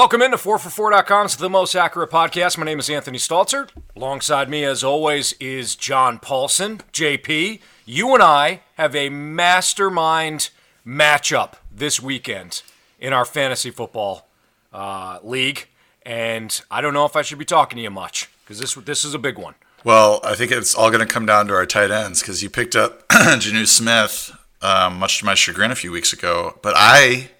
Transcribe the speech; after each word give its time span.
Welcome 0.00 0.22
into 0.22 0.38
4for4.com's 0.38 1.36
The 1.36 1.50
Most 1.50 1.74
Accurate 1.74 2.08
Podcast. 2.08 2.56
My 2.56 2.64
name 2.64 2.78
is 2.78 2.88
Anthony 2.88 3.18
Stalter. 3.18 3.68
Alongside 3.94 4.48
me, 4.48 4.64
as 4.64 4.82
always, 4.82 5.34
is 5.34 5.76
John 5.76 6.18
Paulson. 6.18 6.78
JP, 6.90 7.60
you 7.84 8.14
and 8.14 8.22
I 8.22 8.62
have 8.78 8.96
a 8.96 9.10
mastermind 9.10 10.48
matchup 10.86 11.56
this 11.70 12.00
weekend 12.00 12.62
in 12.98 13.12
our 13.12 13.26
fantasy 13.26 13.70
football 13.70 14.26
uh, 14.72 15.18
league. 15.22 15.68
And 16.06 16.58
I 16.70 16.80
don't 16.80 16.94
know 16.94 17.04
if 17.04 17.14
I 17.14 17.20
should 17.20 17.38
be 17.38 17.44
talking 17.44 17.76
to 17.76 17.82
you 17.82 17.90
much 17.90 18.30
because 18.42 18.58
this, 18.58 18.72
this 18.76 19.04
is 19.04 19.12
a 19.12 19.18
big 19.18 19.36
one. 19.36 19.54
Well, 19.84 20.20
I 20.24 20.34
think 20.34 20.50
it's 20.50 20.74
all 20.74 20.88
going 20.88 21.06
to 21.06 21.12
come 21.12 21.26
down 21.26 21.46
to 21.48 21.52
our 21.52 21.66
tight 21.66 21.90
ends 21.90 22.22
because 22.22 22.42
you 22.42 22.48
picked 22.48 22.74
up 22.74 23.06
Jonnu 23.10 23.66
Smith, 23.66 24.34
um, 24.62 24.98
much 24.98 25.18
to 25.18 25.26
my 25.26 25.34
chagrin, 25.34 25.70
a 25.70 25.76
few 25.76 25.92
weeks 25.92 26.14
ago. 26.14 26.58
But 26.62 26.72
I, 26.74 27.32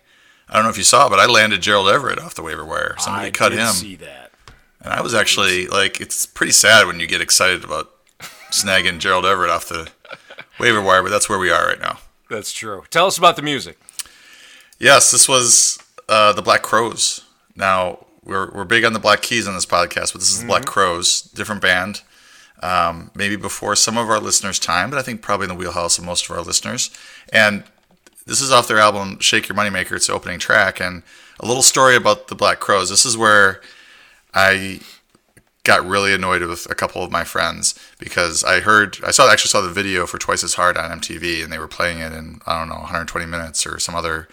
I 0.50 0.54
don't 0.54 0.64
know 0.64 0.70
if 0.70 0.76
you 0.78 0.82
saw, 0.84 1.08
but 1.08 1.20
I 1.20 1.26
landed 1.26 1.62
Gerald 1.62 1.88
Everett 1.88 2.18
off 2.18 2.34
the 2.34 2.42
waiver 2.42 2.64
wire. 2.64 2.96
Somebody 2.98 3.28
I 3.28 3.30
cut 3.30 3.50
did 3.50 3.60
him, 3.60 3.68
see 3.68 3.94
that. 3.96 4.32
and 4.82 4.92
I 4.92 5.00
was 5.00 5.14
actually 5.14 5.68
like, 5.68 6.00
it's 6.00 6.26
pretty 6.26 6.52
sad 6.52 6.86
when 6.88 6.98
you 6.98 7.06
get 7.06 7.20
excited 7.20 7.62
about 7.64 7.90
snagging 8.50 8.98
Gerald 8.98 9.24
Everett 9.24 9.48
off 9.50 9.68
the 9.68 9.90
waiver 10.58 10.82
wire, 10.82 11.02
but 11.04 11.10
that's 11.10 11.28
where 11.28 11.38
we 11.38 11.50
are 11.52 11.66
right 11.68 11.80
now. 11.80 12.00
That's 12.28 12.52
true. 12.52 12.82
Tell 12.90 13.06
us 13.06 13.16
about 13.16 13.36
the 13.36 13.42
music. 13.42 13.78
Yes, 14.80 15.10
this 15.12 15.28
was 15.28 15.78
uh, 16.08 16.32
the 16.32 16.42
Black 16.42 16.62
Crowes. 16.62 17.24
Now 17.54 18.06
we're 18.24 18.50
we're 18.52 18.64
big 18.64 18.84
on 18.84 18.92
the 18.92 18.98
Black 18.98 19.22
Keys 19.22 19.46
on 19.46 19.54
this 19.54 19.66
podcast, 19.66 20.12
but 20.12 20.20
this 20.20 20.30
is 20.30 20.40
the 20.40 20.46
Black 20.46 20.64
Crowes, 20.64 21.22
different 21.22 21.60
band. 21.62 22.02
Um, 22.62 23.10
maybe 23.14 23.36
before 23.36 23.74
some 23.76 23.96
of 23.96 24.10
our 24.10 24.20
listeners' 24.20 24.58
time, 24.58 24.90
but 24.90 24.98
I 24.98 25.02
think 25.02 25.22
probably 25.22 25.44
in 25.44 25.48
the 25.48 25.54
wheelhouse 25.54 25.96
of 25.96 26.04
most 26.04 26.28
of 26.28 26.36
our 26.36 26.42
listeners. 26.42 26.90
And 27.32 27.64
this 28.30 28.40
is 28.40 28.52
off 28.52 28.68
their 28.68 28.78
album 28.78 29.18
"Shake 29.18 29.48
Your 29.48 29.58
Moneymaker." 29.58 29.92
It's 29.92 30.06
the 30.06 30.12
opening 30.12 30.38
track, 30.38 30.80
and 30.80 31.02
a 31.40 31.46
little 31.46 31.64
story 31.64 31.96
about 31.96 32.28
the 32.28 32.36
Black 32.36 32.60
Crowes. 32.60 32.88
This 32.88 33.04
is 33.04 33.16
where 33.16 33.60
I 34.32 34.80
got 35.64 35.84
really 35.84 36.14
annoyed 36.14 36.42
with 36.42 36.70
a 36.70 36.74
couple 36.74 37.02
of 37.02 37.10
my 37.10 37.24
friends 37.24 37.74
because 37.98 38.44
I 38.44 38.60
heard 38.60 38.98
I 39.04 39.10
saw 39.10 39.30
actually 39.30 39.50
saw 39.50 39.60
the 39.60 39.68
video 39.68 40.06
for 40.06 40.16
Twice 40.16 40.44
as 40.44 40.54
Hard 40.54 40.76
on 40.76 41.00
MTV 41.00 41.42
and 41.42 41.52
they 41.52 41.58
were 41.58 41.68
playing 41.68 41.98
it 41.98 42.12
in 42.12 42.40
I 42.46 42.58
don't 42.58 42.68
know 42.68 42.76
120 42.76 43.26
minutes 43.26 43.66
or 43.66 43.78
some 43.78 43.94
other 43.94 44.28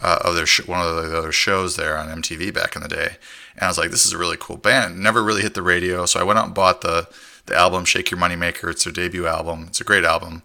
uh, 0.00 0.18
of 0.24 0.34
their 0.34 0.46
sh- 0.46 0.66
one 0.66 0.80
of 0.80 0.96
the 0.96 1.16
other 1.16 1.32
shows 1.32 1.76
there 1.76 1.96
on 1.96 2.20
MTV 2.20 2.52
back 2.52 2.74
in 2.74 2.82
the 2.82 2.88
day 2.88 3.16
and 3.54 3.62
I 3.62 3.68
was 3.68 3.78
like 3.78 3.90
this 3.90 4.06
is 4.06 4.12
a 4.12 4.18
really 4.18 4.36
cool 4.38 4.56
band 4.56 4.98
never 4.98 5.22
really 5.22 5.42
hit 5.42 5.54
the 5.54 5.62
radio 5.62 6.04
so 6.04 6.18
I 6.18 6.24
went 6.24 6.38
out 6.38 6.46
and 6.46 6.54
bought 6.54 6.80
the 6.80 7.08
the 7.46 7.54
album 7.54 7.84
Shake 7.84 8.10
Your 8.10 8.18
Moneymaker 8.18 8.70
it's 8.70 8.84
their 8.84 8.92
debut 8.92 9.26
album 9.26 9.66
it's 9.68 9.80
a 9.80 9.84
great 9.84 10.04
album 10.04 10.42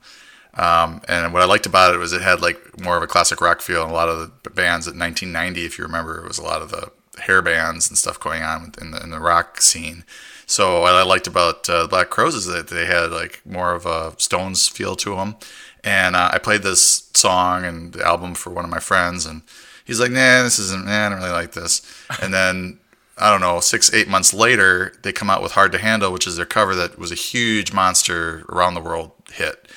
um, 0.55 1.01
and 1.07 1.33
what 1.33 1.41
I 1.41 1.45
liked 1.45 1.65
about 1.65 1.93
it 1.93 1.97
was 1.97 2.13
it 2.13 2.21
had 2.21 2.41
like 2.41 2.81
more 2.81 2.97
of 2.97 3.03
a 3.03 3.07
classic 3.07 3.39
rock 3.41 3.61
feel 3.61 3.83
and 3.83 3.91
a 3.91 3.93
lot 3.93 4.09
of 4.09 4.19
the 4.43 4.49
bands 4.49 4.87
at 4.87 4.95
1990 4.95 5.65
if 5.65 5.77
you 5.77 5.83
remember 5.83 6.19
it 6.19 6.27
was 6.27 6.37
a 6.37 6.43
lot 6.43 6.61
of 6.61 6.71
the 6.71 6.91
hair 7.19 7.41
bands 7.41 7.89
and 7.89 7.97
stuff 7.97 8.19
going 8.19 8.43
on 8.43 8.73
in 8.81 8.91
the, 8.91 9.01
in 9.01 9.09
the 9.11 9.19
rock 9.19 9.61
scene. 9.61 10.03
So 10.45 10.81
what 10.81 10.93
I 10.93 11.03
liked 11.03 11.27
about 11.27 11.69
uh, 11.69 11.87
Black 11.87 12.09
Crowes 12.09 12.35
is 12.35 12.45
that 12.47 12.67
they 12.67 12.85
had 12.85 13.11
like 13.11 13.41
more 13.45 13.73
of 13.73 13.85
a 13.85 14.13
Stones 14.17 14.67
feel 14.67 14.95
to 14.97 15.15
them. 15.15 15.35
And 15.83 16.15
uh, 16.15 16.29
I 16.33 16.39
played 16.39 16.61
this 16.61 17.09
song 17.13 17.63
and 17.63 17.93
the 17.93 18.05
album 18.05 18.35
for 18.35 18.49
one 18.49 18.65
of 18.65 18.69
my 18.69 18.79
friends, 18.79 19.25
and 19.25 19.41
he's 19.85 19.99
like, 19.99 20.11
"Nah, 20.11 20.43
this 20.43 20.59
isn't. 20.59 20.85
Nah, 20.85 21.07
I 21.07 21.09
don't 21.09 21.19
really 21.19 21.31
like 21.31 21.53
this." 21.53 21.81
And 22.21 22.33
then 22.33 22.79
I 23.17 23.31
don't 23.31 23.41
know, 23.41 23.59
six 23.61 23.91
eight 23.93 24.07
months 24.07 24.33
later, 24.33 24.93
they 25.01 25.11
come 25.11 25.29
out 25.29 25.41
with 25.41 25.53
"Hard 25.53 25.71
to 25.71 25.79
Handle," 25.79 26.11
which 26.13 26.27
is 26.27 26.35
their 26.35 26.45
cover 26.45 26.75
that 26.75 26.99
was 26.99 27.11
a 27.11 27.15
huge 27.15 27.73
monster 27.73 28.45
around 28.49 28.75
the 28.75 28.81
world 28.81 29.11
hit. 29.31 29.67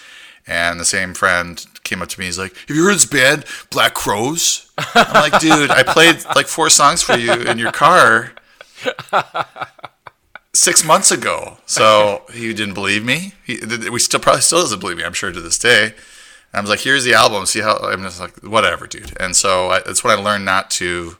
And 0.47 0.79
the 0.79 0.85
same 0.85 1.15
friend 1.15 1.65
came 1.85 2.03
up 2.03 2.09
to 2.11 2.21
me. 2.21 2.27
He's 2.27 2.39
like, 2.39 2.55
"Have 2.69 2.77
you 2.77 2.85
heard 2.85 2.97
this 2.97 3.07
band, 3.07 3.45
Black 3.71 3.95
Crowes?" 3.95 4.71
I'm 4.95 5.15
like, 5.15 5.41
"Dude, 5.41 5.71
I 5.71 5.83
played 5.83 6.23
like 6.37 6.47
four 6.47 6.69
songs 6.69 7.03
for 7.03 7.17
you 7.17 7.33
in 7.33 7.59
your 7.59 7.73
car 7.73 8.33
six 10.53 10.85
months 10.85 11.11
ago." 11.11 11.59
So 11.65 12.25
he 12.33 12.53
didn't 12.53 12.75
believe 12.75 13.05
me. 13.05 13.33
He, 13.45 13.59
we 13.91 13.99
still 13.99 14.21
probably 14.21 14.43
still 14.43 14.61
doesn't 14.61 14.81
believe 14.81 14.99
me. 14.99 15.05
I'm 15.05 15.15
sure 15.15 15.33
to 15.33 15.41
this 15.41 15.59
day. 15.59 15.95
I 16.53 16.61
was 16.61 16.69
like, 16.69 16.81
"Here's 16.81 17.05
the 17.05 17.15
album. 17.15 17.47
See 17.47 17.61
how?" 17.61 17.79
I'm 17.79 18.03
just 18.03 18.21
like, 18.21 18.37
"Whatever, 18.43 18.87
dude." 18.87 19.17
And 19.19 19.35
so 19.35 19.71
I, 19.71 19.81
that's 19.81 20.05
what 20.05 20.19
I 20.19 20.23
learned 20.23 20.45
not 20.45 20.71
to 20.73 21.17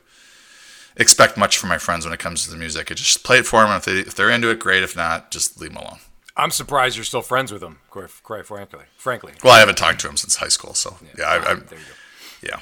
expect 0.97 1.35
much 1.35 1.57
from 1.57 1.69
my 1.69 1.77
friends 1.77 2.05
when 2.05 2.13
it 2.13 2.19
comes 2.19 2.43
to 2.45 2.51
the 2.51 2.57
music. 2.57 2.91
I 2.91 2.93
just 2.93 3.23
play 3.23 3.39
it 3.39 3.45
for 3.45 3.63
them. 3.63 3.75
If, 3.75 3.85
they, 3.85 3.99
if 3.99 4.15
they're 4.15 4.29
into 4.29 4.49
it, 4.49 4.59
great. 4.59 4.83
If 4.83 4.95
not, 4.95 5.31
just 5.31 5.59
leave 5.59 5.73
them 5.73 5.83
alone. 5.83 5.99
I'm 6.37 6.51
surprised 6.51 6.97
you're 6.97 7.05
still 7.05 7.21
friends 7.21 7.51
with 7.51 7.63
him, 7.63 7.79
quite, 7.89 8.09
frankly. 8.45 8.85
Frankly. 8.97 9.33
Well, 9.43 9.53
I 9.53 9.59
haven't 9.59 9.77
talked 9.77 10.01
to 10.01 10.09
him 10.09 10.17
since 10.17 10.35
high 10.35 10.49
school, 10.49 10.73
so 10.73 10.97
yeah, 11.17 11.25
I, 11.25 11.35
I, 11.35 11.39
There 11.55 11.55
you 11.55 11.61
go. 11.69 11.77
yeah, 12.43 12.59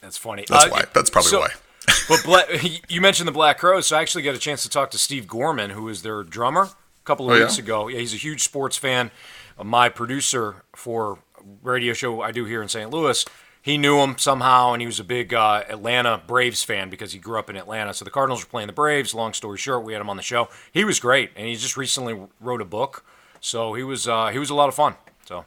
That's 0.00 0.16
funny. 0.16 0.44
that's 0.48 0.66
Uh, 0.66 0.68
why. 0.68 0.84
That's 0.94 1.10
probably 1.10 1.30
so- 1.30 1.40
why. 1.40 1.50
but 2.08 2.24
Bla- 2.24 2.46
you 2.88 3.00
mentioned 3.00 3.28
the 3.28 3.32
Black 3.32 3.58
Crowes, 3.58 3.86
so 3.86 3.96
I 3.96 4.00
actually 4.02 4.22
got 4.22 4.34
a 4.34 4.38
chance 4.38 4.62
to 4.64 4.68
talk 4.68 4.90
to 4.90 4.98
Steve 4.98 5.26
Gorman, 5.28 5.70
who 5.70 5.88
is 5.88 6.02
their 6.02 6.22
drummer, 6.24 6.62
a 6.62 7.04
couple 7.04 7.26
of 7.26 7.32
Oh, 7.32 7.34
yeah? 7.36 7.44
weeks 7.44 7.58
ago. 7.58 7.86
Yeah, 7.88 8.00
he's 8.00 8.12
a 8.14 8.16
huge 8.16 8.42
sports 8.42 8.76
fan. 8.76 9.10
Uh, 9.58 9.62
my 9.64 9.88
producer 9.88 10.64
for 10.74 11.18
radio 11.62 11.92
show 11.92 12.22
I 12.22 12.32
do 12.32 12.44
here 12.44 12.60
in 12.60 12.68
St. 12.68 12.90
Louis, 12.90 13.24
he 13.62 13.78
knew 13.78 13.98
him 14.00 14.16
somehow, 14.18 14.72
and 14.72 14.80
he 14.82 14.86
was 14.86 14.98
a 15.00 15.04
big 15.04 15.32
uh, 15.34 15.62
Atlanta 15.68 16.20
Braves 16.26 16.62
fan 16.64 16.90
because 16.90 17.12
he 17.12 17.18
grew 17.20 17.38
up 17.38 17.48
in 17.50 17.56
Atlanta. 17.56 17.94
So 17.94 18.04
the 18.04 18.10
Cardinals 18.10 18.42
were 18.44 18.50
playing 18.50 18.66
the 18.68 18.72
Braves. 18.72 19.14
Long 19.14 19.32
story 19.32 19.58
short, 19.58 19.84
we 19.84 19.92
had 19.92 20.00
him 20.00 20.10
on 20.10 20.16
the 20.16 20.22
show. 20.24 20.48
He 20.72 20.84
was 20.84 20.98
great, 21.00 21.30
and 21.36 21.46
he 21.48 21.54
just 21.56 21.76
recently 21.76 22.20
wrote 22.40 22.60
a 22.60 22.64
book, 22.64 23.04
so 23.46 23.74
he 23.74 23.82
was 23.82 24.08
uh, 24.08 24.28
he 24.28 24.38
was 24.38 24.50
a 24.50 24.54
lot 24.54 24.68
of 24.68 24.74
fun. 24.74 24.94
So 25.26 25.44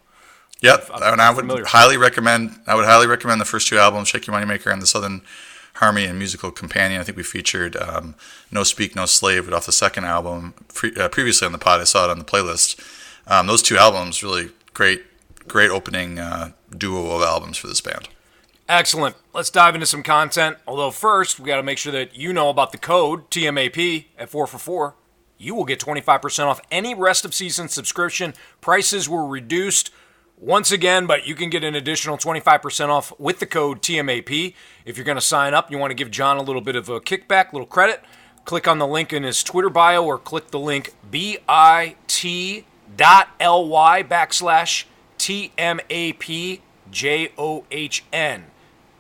Yep, 0.61 0.89
I'm 0.93 1.13
and 1.13 1.21
I 1.21 1.29
would 1.29 1.39
familiar. 1.41 1.65
highly 1.65 1.97
recommend. 1.97 2.59
I 2.67 2.75
would 2.75 2.85
highly 2.85 3.07
recommend 3.07 3.39
the 3.41 3.45
first 3.45 3.67
two 3.67 3.77
albums, 3.77 4.07
"Shake 4.09 4.25
Your 4.27 4.35
Moneymaker" 4.35 4.71
and 4.71 4.81
the 4.81 4.87
Southern 4.87 5.21
Harmony 5.75 6.05
and 6.05 6.17
Musical 6.17 6.51
Companion. 6.51 6.99
I 6.99 7.03
think 7.03 7.17
we 7.17 7.23
featured 7.23 7.75
um, 7.77 8.15
"No 8.51 8.63
Speak, 8.63 8.95
No 8.95 9.05
Slave," 9.05 9.45
but 9.45 9.53
off 9.53 9.65
the 9.65 9.71
second 9.71 10.05
album 10.05 10.53
pre- 10.73 10.95
uh, 10.95 11.09
previously 11.09 11.45
on 11.45 11.51
the 11.51 11.57
pod. 11.57 11.81
I 11.81 11.85
saw 11.85 12.05
it 12.05 12.09
on 12.11 12.19
the 12.19 12.25
playlist. 12.25 12.79
Um, 13.27 13.47
those 13.47 13.61
two 13.61 13.77
albums, 13.77 14.23
really 14.23 14.49
great, 14.73 15.03
great 15.47 15.69
opening 15.71 16.19
uh, 16.19 16.51
duo 16.75 17.11
of 17.15 17.21
albums 17.21 17.57
for 17.57 17.67
this 17.67 17.81
band. 17.81 18.09
Excellent. 18.67 19.15
Let's 19.33 19.49
dive 19.49 19.73
into 19.75 19.87
some 19.87 20.03
content. 20.03 20.57
Although 20.67 20.91
first, 20.91 21.39
we 21.39 21.47
got 21.47 21.55
to 21.57 21.63
make 21.63 21.77
sure 21.77 21.91
that 21.91 22.15
you 22.15 22.33
know 22.33 22.49
about 22.49 22.71
the 22.71 22.77
code 22.77 23.29
TMAP 23.31 24.05
at 24.17 24.29
4 24.29 24.45
for 24.45 24.57
4. 24.59 24.95
You 25.41 25.55
will 25.55 25.63
get 25.63 25.79
25% 25.79 26.45
off 26.45 26.59
any 26.69 26.93
rest 26.93 27.23
of 27.23 27.33
season 27.33 27.69
subscription. 27.69 28.33
Prices 28.59 29.07
were 29.07 29.25
reduced 29.25 29.89
once 30.37 30.69
again, 30.69 31.05
but 31.05 31.25
you 31.25 31.33
can 31.33 31.49
get 31.49 31.63
an 31.63 31.75
additional 31.75 32.17
25% 32.17 32.89
off 32.89 33.17
with 33.17 33.39
the 33.39 33.45
code 33.45 33.81
TMAP. 33.81 34.53
If 34.85 34.97
you're 34.97 35.05
going 35.05 35.15
to 35.15 35.21
sign 35.21 35.53
up, 35.53 35.71
you 35.71 35.77
want 35.77 35.91
to 35.91 35.95
give 35.95 36.11
John 36.11 36.35
a 36.35 36.43
little 36.43 36.61
bit 36.61 36.75
of 36.75 36.89
a 36.89 36.99
kickback, 36.99 37.53
little 37.53 37.65
credit, 37.65 38.03
click 38.43 38.67
on 38.67 38.79
the 38.79 38.87
link 38.87 39.13
in 39.13 39.23
his 39.23 39.41
Twitter 39.41 39.69
bio 39.69 40.03
or 40.03 40.17
click 40.17 40.51
the 40.51 40.59
link 40.59 40.93
bit.ly 41.09 41.95
backslash 44.03 44.85
TMAP 45.17 46.59
J 46.91 47.31
O 47.37 47.65
H 47.71 48.03
N. 48.11 48.45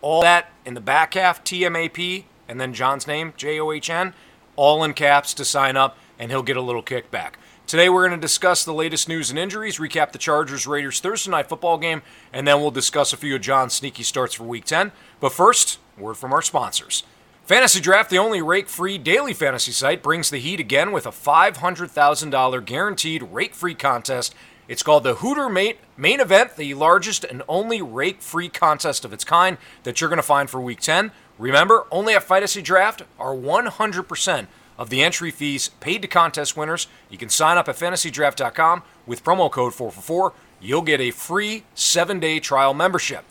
All 0.01 0.21
that 0.21 0.51
in 0.65 0.73
the 0.73 0.81
back 0.81 1.15
half, 1.15 1.43
TMAP, 1.43 2.23
and 2.47 2.61
then 2.61 2.73
John's 2.73 3.07
name, 3.07 3.33
J 3.35 3.59
O 3.59 3.71
H 3.71 3.89
N, 3.89 4.13
all 4.55 4.83
in 4.85 4.93
caps 4.93 5.33
to 5.33 5.43
sign 5.43 5.75
up, 5.75 5.97
and 6.19 6.29
he'll 6.29 6.43
get 6.43 6.57
a 6.57 6.61
little 6.61 6.83
kickback. 6.83 7.35
Today, 7.65 7.87
we're 7.87 8.07
going 8.07 8.19
to 8.19 8.21
discuss 8.21 8.65
the 8.65 8.73
latest 8.73 9.07
news 9.07 9.29
and 9.29 9.39
injuries, 9.39 9.79
recap 9.79 10.11
the 10.11 10.17
Chargers 10.17 10.67
Raiders 10.67 10.99
Thursday 10.99 11.31
night 11.31 11.47
football 11.47 11.77
game, 11.77 12.01
and 12.33 12.47
then 12.47 12.59
we'll 12.59 12.71
discuss 12.71 13.13
a 13.13 13.17
few 13.17 13.35
of 13.35 13.41
John's 13.41 13.73
sneaky 13.73 14.03
starts 14.03 14.33
for 14.33 14.43
week 14.43 14.65
10. 14.65 14.91
But 15.19 15.31
first, 15.31 15.79
word 15.97 16.17
from 16.17 16.33
our 16.33 16.41
sponsors. 16.41 17.03
Fantasy 17.45 17.79
Draft, 17.79 18.09
the 18.09 18.17
only 18.17 18.41
rake 18.41 18.69
free 18.69 18.97
daily 18.97 19.33
fantasy 19.33 19.71
site, 19.71 20.03
brings 20.03 20.29
the 20.29 20.39
heat 20.39 20.59
again 20.59 20.91
with 20.91 21.07
a 21.07 21.11
$500,000 21.11 22.65
guaranteed 22.65 23.23
rake 23.23 23.55
free 23.55 23.73
contest. 23.73 24.35
It's 24.67 24.83
called 24.83 25.03
the 25.03 25.15
Hooter 25.15 25.49
Mate 25.49 25.79
Main 25.97 26.19
Event, 26.19 26.55
the 26.57 26.75
largest 26.75 27.23
and 27.23 27.41
only 27.47 27.81
rake 27.81 28.21
free 28.21 28.49
contest 28.49 29.03
of 29.03 29.13
its 29.13 29.23
kind 29.23 29.57
that 29.81 29.99
you're 29.99 30.11
going 30.11 30.17
to 30.17 30.23
find 30.23 30.47
for 30.47 30.61
week 30.61 30.79
10. 30.79 31.11
Remember, 31.39 31.85
only 31.89 32.13
at 32.13 32.23
Fantasy 32.23 32.61
Draft 32.61 33.01
are 33.17 33.33
100% 33.33 34.47
of 34.79 34.89
the 34.89 35.03
entry 35.03 35.29
fees 35.29 35.69
paid 35.81 36.01
to 36.01 36.07
contest 36.07 36.55
winners. 36.55 36.87
You 37.09 37.17
can 37.17 37.29
sign 37.29 37.57
up 37.57 37.67
at 37.67 37.75
fantasydraft.com 37.75 38.81
with 39.05 39.25
promo 39.25 39.51
code 39.51 39.75
444. 39.75 40.33
You'll 40.61 40.81
get 40.81 41.01
a 41.01 41.11
free 41.11 41.65
seven 41.75 42.19
day 42.19 42.39
trial 42.39 42.73
membership. 42.73 43.25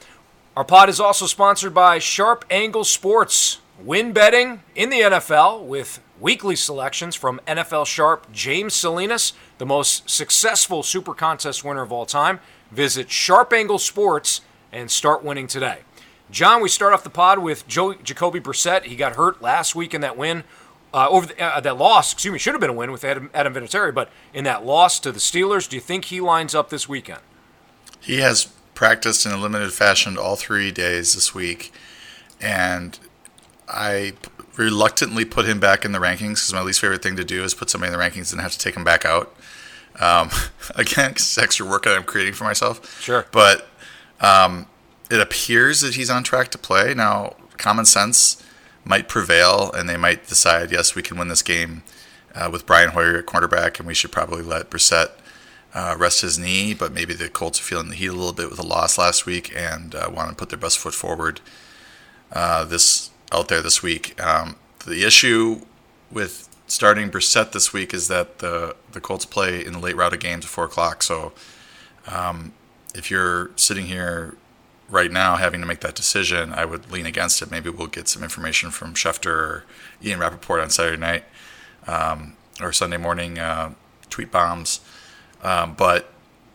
Our 0.57 0.65
pod 0.65 0.89
is 0.91 1.01
also 1.01 1.27
sponsored 1.27 1.73
by 1.73 1.99
Sharp 1.99 2.45
Angle 2.51 2.85
Sports. 2.85 3.61
Win 3.83 4.13
betting 4.13 4.63
in 4.75 4.91
the 4.91 5.01
NFL 5.01 5.65
with 5.65 6.01
weekly 6.21 6.57
selections 6.57 7.15
from 7.15 7.41
NFL 7.47 7.87
Sharp 7.87 8.31
James 8.33 8.75
Salinas, 8.75 9.33
the 9.59 9.67
most 9.67 10.11
successful 10.11 10.83
Super 10.83 11.15
Contest 11.15 11.65
winner 11.65 11.83
of 11.83 11.93
all 11.93 12.05
time. 12.05 12.41
Visit 12.71 13.11
Sharp 13.11 13.53
Angle 13.53 13.79
Sports 13.79 14.43
and 14.73 14.91
start 14.91 15.25
winning 15.25 15.47
today. 15.47 15.79
John, 16.31 16.61
we 16.61 16.69
start 16.69 16.93
off 16.93 17.05
the 17.05 17.11
pod 17.11 17.39
with 17.39 17.67
Joe, 17.67 17.95
Jacoby 17.95 18.41
Brissett. 18.41 18.83
He 18.83 18.97
got 18.97 19.17
hurt 19.17 19.41
last 19.41 19.75
week 19.75 19.95
in 19.95 20.03
that 20.03 20.19
win. 20.19 20.45
Uh, 20.99 21.09
over 21.11 21.27
the, 21.27 21.41
uh, 21.41 21.61
that 21.61 21.79
loss, 21.79 22.13
excuse 22.13 22.33
me, 22.33 22.41
should 22.41 22.55
have 22.55 22.61
been 22.61 22.71
a 22.71 22.73
win 22.73 22.91
with 22.91 23.05
Adam, 23.05 23.31
Adam 23.33 23.55
Vinatieri, 23.55 23.95
but 23.95 24.11
in 24.35 24.43
that 24.43 24.67
loss 24.67 24.99
to 24.99 25.13
the 25.13 25.21
Steelers, 25.21 25.69
do 25.69 25.77
you 25.77 25.81
think 25.81 26.07
he 26.07 26.21
lines 26.21 26.57
up 26.57 26.71
this 26.71 26.89
weekend? 26.89 27.21
He 28.01 28.17
has 28.17 28.47
practiced 28.75 29.25
in 29.25 29.31
a 29.31 29.37
limited 29.37 29.73
fashion 29.73 30.19
all 30.19 30.35
three 30.35 30.73
days 30.73 31.15
this 31.15 31.33
week, 31.33 31.73
and 32.41 32.99
I 33.69 34.15
reluctantly 34.57 35.25
put 35.25 35.47
him 35.47 35.61
back 35.61 35.85
in 35.85 35.93
the 35.93 36.01
rankings 36.01 36.35
because 36.35 36.53
my 36.53 36.63
least 36.63 36.81
favorite 36.81 37.01
thing 37.01 37.15
to 37.15 37.25
do 37.25 37.45
is 37.45 37.55
put 37.55 37.71
somebody 37.71 37.93
in 37.93 37.97
the 37.97 38.05
rankings 38.05 38.33
and 38.33 38.41
have 38.41 38.51
to 38.51 38.59
take 38.59 38.75
him 38.75 38.83
back 38.83 39.05
out. 39.05 39.33
Um, 40.01 40.31
again, 40.75 41.13
it's 41.13 41.39
extra 41.39 41.65
work 41.65 41.85
that 41.85 41.95
I'm 41.95 42.03
creating 42.03 42.35
for 42.35 42.43
myself. 42.43 43.01
Sure. 43.01 43.25
But 43.31 43.69
um, 44.21 44.67
it 45.13 45.21
appears 45.21 45.81
that 45.83 45.95
he's 45.95 46.11
on 46.11 46.25
track 46.25 46.49
to 46.49 46.59
play. 46.59 46.93
Now, 46.93 47.37
common 47.57 47.85
sense 47.85 48.43
might 48.89 49.07
prevail, 49.07 49.71
and 49.71 49.89
they 49.89 49.99
might 49.99 50.27
decide, 50.27 50.73
yes, 50.73 50.95
we 50.95 51.03
can 51.03 51.19
win 51.19 51.29
this 51.29 51.43
game 51.43 51.83
uh, 52.35 52.49
with 52.51 52.67
Brian 52.67 52.91
Hoyer 52.91 53.19
at 53.19 53.27
quarterback, 53.27 53.79
and 53.79 53.87
we 53.87 53.95
should 53.95 54.11
probably 54.11 54.43
let 54.43 54.71
Brissett 54.71 55.11
uh, 55.75 55.95
rest 55.99 56.23
his 56.23 56.39
knee. 56.39 56.73
But 56.73 56.93
maybe 56.93 57.13
the 57.13 57.29
Colts 57.29 57.61
are 57.61 57.65
feeling 57.65 57.91
the 57.91 57.97
heat 57.97 58.07
a 58.07 58.13
little 58.13 58.33
bit 58.33 58.49
with 58.49 58.59
a 58.59 58.67
loss 58.67 58.97
last 58.97 59.27
week 59.27 59.53
and 59.55 59.95
uh, 59.95 60.11
want 60.13 60.31
to 60.31 60.35
put 60.35 60.49
their 60.49 60.59
best 60.59 60.79
foot 60.79 60.95
forward 60.95 61.41
uh, 62.33 62.65
this 62.65 63.11
out 63.31 63.49
there 63.49 63.61
this 63.61 63.83
week. 63.83 64.21
Um, 64.21 64.57
the 64.87 65.05
issue 65.05 65.67
with 66.11 66.49
starting 66.67 67.11
Brissett 67.11 67.53
this 67.53 67.73
week 67.75 67.93
is 67.93 68.09
that 68.09 68.39
the 68.39 68.75
the 68.93 69.01
Colts 69.01 69.27
play 69.27 69.65
in 69.65 69.75
the 69.75 69.79
late 69.79 69.97
route 69.97 70.15
of 70.15 70.21
games 70.21 70.47
at 70.47 70.51
four 70.51 70.65
o'clock. 70.65 71.03
So 71.03 71.33
um, 72.07 72.55
if 72.95 73.11
you're 73.11 73.51
sitting 73.57 73.87
here 73.87 74.37
right 74.89 75.11
now 75.11 75.37
having 75.37 75.61
to 75.61 75.67
make 75.67 75.81
that 75.81 75.95
decision, 75.95 76.53
I 76.53 76.65
would 76.65 76.91
lean 76.91 77.07
against 77.07 77.43
it. 77.43 77.51
Maybe 77.51 77.71
we'll 77.71 77.89
get 77.89 78.09
some 78.09 78.23
information 78.23 78.71
from 78.71 78.95
Schefter 78.95 79.27
or 79.27 79.65
Ian 80.03 80.19
Rapoport 80.19 80.61
on 80.61 80.71
Saturday 80.71 80.97
night 80.97 81.25
um, 81.87 82.35
or 82.61 82.73
Sunday 82.73 82.97
morning 82.97 83.39
uh, 83.39 83.75
tweet 84.09 84.31
bombs. 84.31 84.81
Um, 85.43 85.75
but 85.75 86.11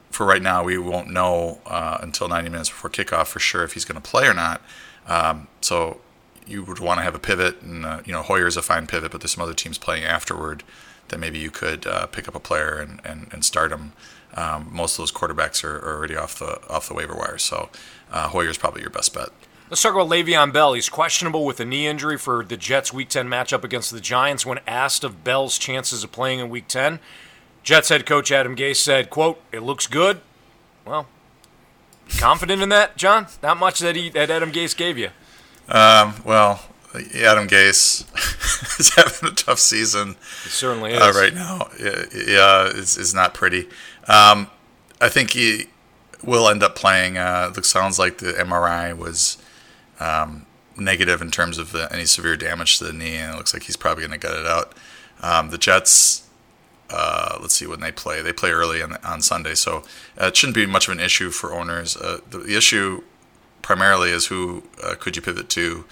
for 0.10 0.26
right 0.26 0.42
now, 0.42 0.64
we 0.64 0.78
won't 0.78 1.10
know 1.10 1.60
uh, 1.66 1.98
until 2.02 2.28
90 2.28 2.50
minutes 2.50 2.70
before 2.70 2.90
kickoff 2.90 3.28
for 3.28 3.40
sure 3.40 3.64
if 3.64 3.74
he's 3.74 3.86
going 3.86 4.02
to 4.02 4.10
play 4.10 4.28
or 4.28 4.34
not. 4.34 4.62
Um, 5.08 5.48
so 5.62 6.02
you 6.46 6.64
would 6.64 6.80
want 6.80 7.00
to 7.00 7.04
have 7.04 7.16
a 7.16 7.20
pivot, 7.20 7.62
and 7.62 7.86
uh, 7.86 8.02
you 8.06 8.14
know 8.14 8.22
Hoyer's 8.22 8.58
a 8.58 8.62
fine 8.62 8.88
pivot, 8.88 9.12
but 9.12 9.22
there's 9.22 9.32
some 9.34 9.44
other 9.44 9.54
teams 9.54 9.78
playing 9.78 10.04
afterward 10.04 10.64
that 11.14 11.20
maybe 11.20 11.38
you 11.38 11.52
could 11.52 11.86
uh, 11.86 12.08
pick 12.08 12.28
up 12.28 12.34
a 12.34 12.40
player 12.40 12.80
and, 12.80 13.00
and, 13.06 13.28
and 13.32 13.46
start 13.46 13.72
him. 13.72 13.94
Um, 14.36 14.68
most 14.72 14.94
of 14.94 14.98
those 14.98 15.12
quarterbacks 15.12 15.64
are, 15.64 15.78
are, 15.78 15.96
already 15.96 16.16
off 16.16 16.40
the 16.40 16.60
off 16.68 16.88
the 16.88 16.96
waiver 16.96 17.14
wire, 17.14 17.38
so 17.38 17.70
uh, 18.12 18.30
Hoyer's 18.30 18.58
probably 18.58 18.82
your 18.82 18.90
best 18.90 19.14
bet. 19.14 19.30
Let's 19.70 19.84
talk 19.84 19.94
about 19.94 20.10
Le'Veon 20.10 20.52
Bell. 20.52 20.74
He's 20.74 20.90
questionable 20.90 21.46
with 21.46 21.60
a 21.60 21.66
knee 21.66 21.86
injury 21.86 22.18
for 22.18 22.44
the 22.44 22.58
Jets' 22.58 22.92
Week 22.92 23.10
10 23.10 23.28
matchup 23.28 23.64
against 23.64 23.92
the 23.92 24.02
Giants. 24.02 24.44
When 24.44 24.60
asked 24.66 25.04
of 25.04 25.24
Bell's 25.24 25.60
chances 25.60 26.04
of 26.04 26.12
playing 26.12 26.40
in 26.40 26.50
Week 26.50 26.68
10, 26.68 27.00
Jets 27.62 27.90
head 27.90 28.08
coach 28.08 28.32
Adam 28.32 28.56
Gase 28.56 28.78
said, 28.78 29.12
"quote 29.12 29.40
It 29.52 29.62
looks 29.62 29.86
good." 29.86 30.22
Well, 30.84 31.06
confident 32.18 32.64
in 32.64 32.70
that, 32.70 32.98
John? 32.98 33.28
Not 33.44 33.58
much 33.58 33.80
that 33.82 33.96
he 33.96 34.10
that 34.10 34.32
Adam 34.32 34.52
Gase 34.52 34.76
gave 34.76 34.98
you. 34.98 35.10
Um, 35.70 36.16
well, 36.26 36.60
Adam 36.94 37.48
Gase 37.48 38.06
is 38.80 38.94
having 38.96 39.30
a 39.30 39.36
tough 39.36 39.60
season. 39.60 40.16
He 40.44 40.50
certainly 40.50 40.94
uh, 40.94 41.10
is 41.10 41.18
uh, 41.18 41.20
right 41.20 41.34
now. 41.34 41.70
Yeah, 41.80 42.68
is 42.68 42.98
is 42.98 43.14
not 43.14 43.34
pretty. 43.34 43.68
Um, 44.08 44.50
I 45.02 45.10
think 45.10 45.32
he 45.32 45.68
will 46.24 46.48
end 46.48 46.64
up 46.64 46.76
playing. 46.76 47.18
Uh, 47.18 47.52
it 47.56 47.66
sounds 47.66 48.00
like 48.00 48.20
the 48.20 48.34
MRI 48.34 48.96
was 48.96 49.38
um, 50.00 50.46
negative 50.78 51.22
in 51.22 51.32
terms 51.32 51.58
of 51.58 51.72
the, 51.72 51.92
any 51.92 52.06
severe 52.06 52.38
damage 52.38 52.78
to 52.78 52.86
the 52.86 52.94
knee, 52.94 53.16
and 53.16 53.34
it 53.34 53.38
looks 53.38 53.54
like 53.54 53.64
he's 53.64 53.76
probably 53.76 54.06
going 54.06 54.20
to 54.20 54.28
get 54.28 54.36
it 54.36 54.46
out. 54.46 54.74
Um, 55.22 55.50
the 55.50 55.58
Jets. 55.58 56.22
Uh, 56.90 57.40
let's 57.42 57.56
see 57.56 57.66
when 57.66 57.80
they 57.80 57.92
play. 57.92 58.22
They 58.22 58.34
play 58.34 58.52
early 58.52 58.84
on, 58.84 58.98
on 59.04 59.22
Sunday, 59.24 59.56
so 59.56 59.84
uh, 60.22 60.28
it 60.28 60.38
shouldn't 60.38 60.56
be 60.56 60.68
much 60.68 60.88
of 60.88 60.92
an 60.92 61.00
issue 61.00 61.32
for 61.32 61.52
owners. 61.52 61.98
Uh, 61.98 62.20
the, 62.30 62.40
the, 62.40 62.56
issue 62.56 63.02
primarily 63.64 64.12
is 64.12 64.28
who 64.28 64.64
uh, 64.84 64.94
could 65.00 65.16
you 65.16 65.22
pivot 65.22 65.50
to 65.50 65.86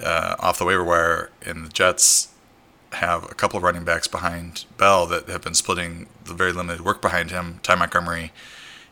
uh, 0.00 0.36
off 0.38 0.58
the 0.58 0.64
waiver 0.64 0.84
wire, 0.84 1.30
and 1.44 1.66
the 1.66 1.70
Jets 1.70 2.28
have 2.92 3.24
a 3.24 3.34
couple 3.34 3.56
of 3.56 3.62
running 3.62 3.84
backs 3.84 4.06
behind 4.06 4.64
Bell 4.76 5.06
that 5.06 5.28
have 5.28 5.42
been 5.42 5.54
splitting 5.54 6.06
the 6.24 6.34
very 6.34 6.52
limited 6.52 6.84
work 6.84 7.00
behind 7.00 7.30
him, 7.30 7.60
Ty 7.62 7.76
Montgomery 7.76 8.32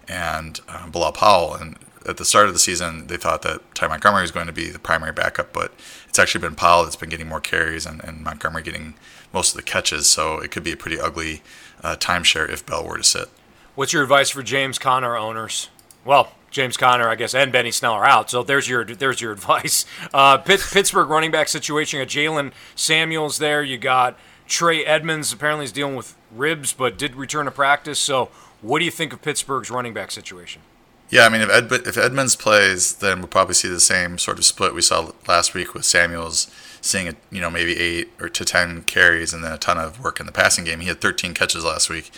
and 0.09 0.61
uh, 0.69 0.89
Bilal 0.89 1.13
Powell. 1.13 1.55
And 1.55 1.77
at 2.07 2.17
the 2.17 2.25
start 2.25 2.47
of 2.47 2.55
the 2.55 2.59
season, 2.59 3.09
they 3.09 3.17
thought 3.17 3.43
that 3.43 3.75
Ty 3.75 3.89
Montgomery 3.89 4.23
was 4.23 4.31
going 4.31 4.47
to 4.47 4.53
be 4.53 4.71
the 4.71 4.79
primary 4.79 5.13
backup, 5.13 5.53
but 5.53 5.73
it's 6.09 6.19
actually 6.19 6.41
been 6.41 6.55
Powell 6.55 6.85
that's 6.85 6.97
been 6.97 7.11
getting 7.11 7.29
more 7.29 7.41
carries 7.41 7.85
and, 7.87 8.03
and 8.03 8.23
Montgomery 8.23 8.63
getting 8.63 8.95
most 9.33 9.51
of 9.51 9.57
the 9.57 9.63
catches. 9.63 10.09
So 10.09 10.39
it 10.39 10.51
could 10.51 10.65
be 10.65 10.73
a 10.73 10.77
pretty 10.77 10.99
ugly 10.99 11.43
uh, 11.83 11.97
timeshare 11.97 12.49
if 12.49 12.65
Bell 12.65 12.87
were 12.87 12.97
to 12.97 13.05
sit. 13.05 13.29
What's 13.75 13.93
your 13.93 14.03
advice 14.03 14.31
for 14.31 14.43
James 14.43 14.79
Conner 14.79 15.17
owners? 15.17 15.69
Well, 16.05 16.33
James 16.51 16.77
Conner, 16.77 17.09
I 17.09 17.15
guess, 17.15 17.35
and 17.35 17.53
Benny 17.53 17.71
Snell 17.71 17.93
are 17.93 18.05
out. 18.05 18.31
So 18.31 18.43
there's 18.43 18.69
your 18.69 18.85
there's 18.85 19.21
your 19.21 19.33
advice. 19.41 19.87
Uh, 20.13 20.39
Pitt, 20.39 20.61
Pittsburgh 20.73 21.09
running 21.09 21.31
back 21.31 21.49
situation. 21.49 21.99
You 21.99 22.05
got 22.05 22.11
Jaylen 22.11 22.53
Samuels 22.75 23.39
there. 23.39 23.63
You 23.63 23.79
got 23.79 24.19
Trey 24.47 24.85
Edmunds. 24.85 25.33
Apparently, 25.33 25.65
he's 25.65 25.73
dealing 25.73 25.97
with 25.97 26.17
ribs, 26.31 26.73
but 26.73 26.99
did 26.99 27.15
return 27.15 27.47
to 27.47 27.51
practice. 27.51 27.99
So, 27.99 28.31
what 28.61 28.81
do 28.81 28.85
you 28.85 28.91
think 28.91 29.13
of 29.13 29.23
Pittsburgh's 29.23 29.71
running 29.71 29.95
back 29.95 30.11
situation? 30.11 30.63
Yeah, 31.09 31.25
I 31.25 31.29
mean, 31.29 31.41
if 31.41 31.51
Ed, 31.51 31.73
if 31.73 31.97
Edmunds 31.97 32.37
plays, 32.37 32.95
then 32.95 33.19
we'll 33.19 33.29
probably 33.29 33.55
see 33.55 33.69
the 33.69 33.81
same 33.81 34.17
sort 34.17 34.39
of 34.39 34.45
split 34.45 34.75
we 34.75 34.81
saw 34.81 35.11
last 35.27 35.55
week 35.55 35.75
with 35.75 35.85
Samuels 35.85 36.49
seeing 36.81 37.09
a, 37.09 37.15
you 37.31 37.41
know 37.41 37.51
maybe 37.51 37.77
eight 37.77 38.11
or 38.21 38.29
to 38.29 38.45
ten 38.45 38.83
carries 38.83 39.33
and 39.33 39.45
then 39.45 39.53
a 39.53 39.59
ton 39.59 39.77
of 39.77 40.03
work 40.03 40.21
in 40.21 40.27
the 40.27 40.33
passing 40.33 40.65
game. 40.65 40.81
He 40.81 40.89
had 40.89 41.01
13 41.01 41.35
catches 41.35 41.65
last 41.65 41.91
week. 41.91 42.11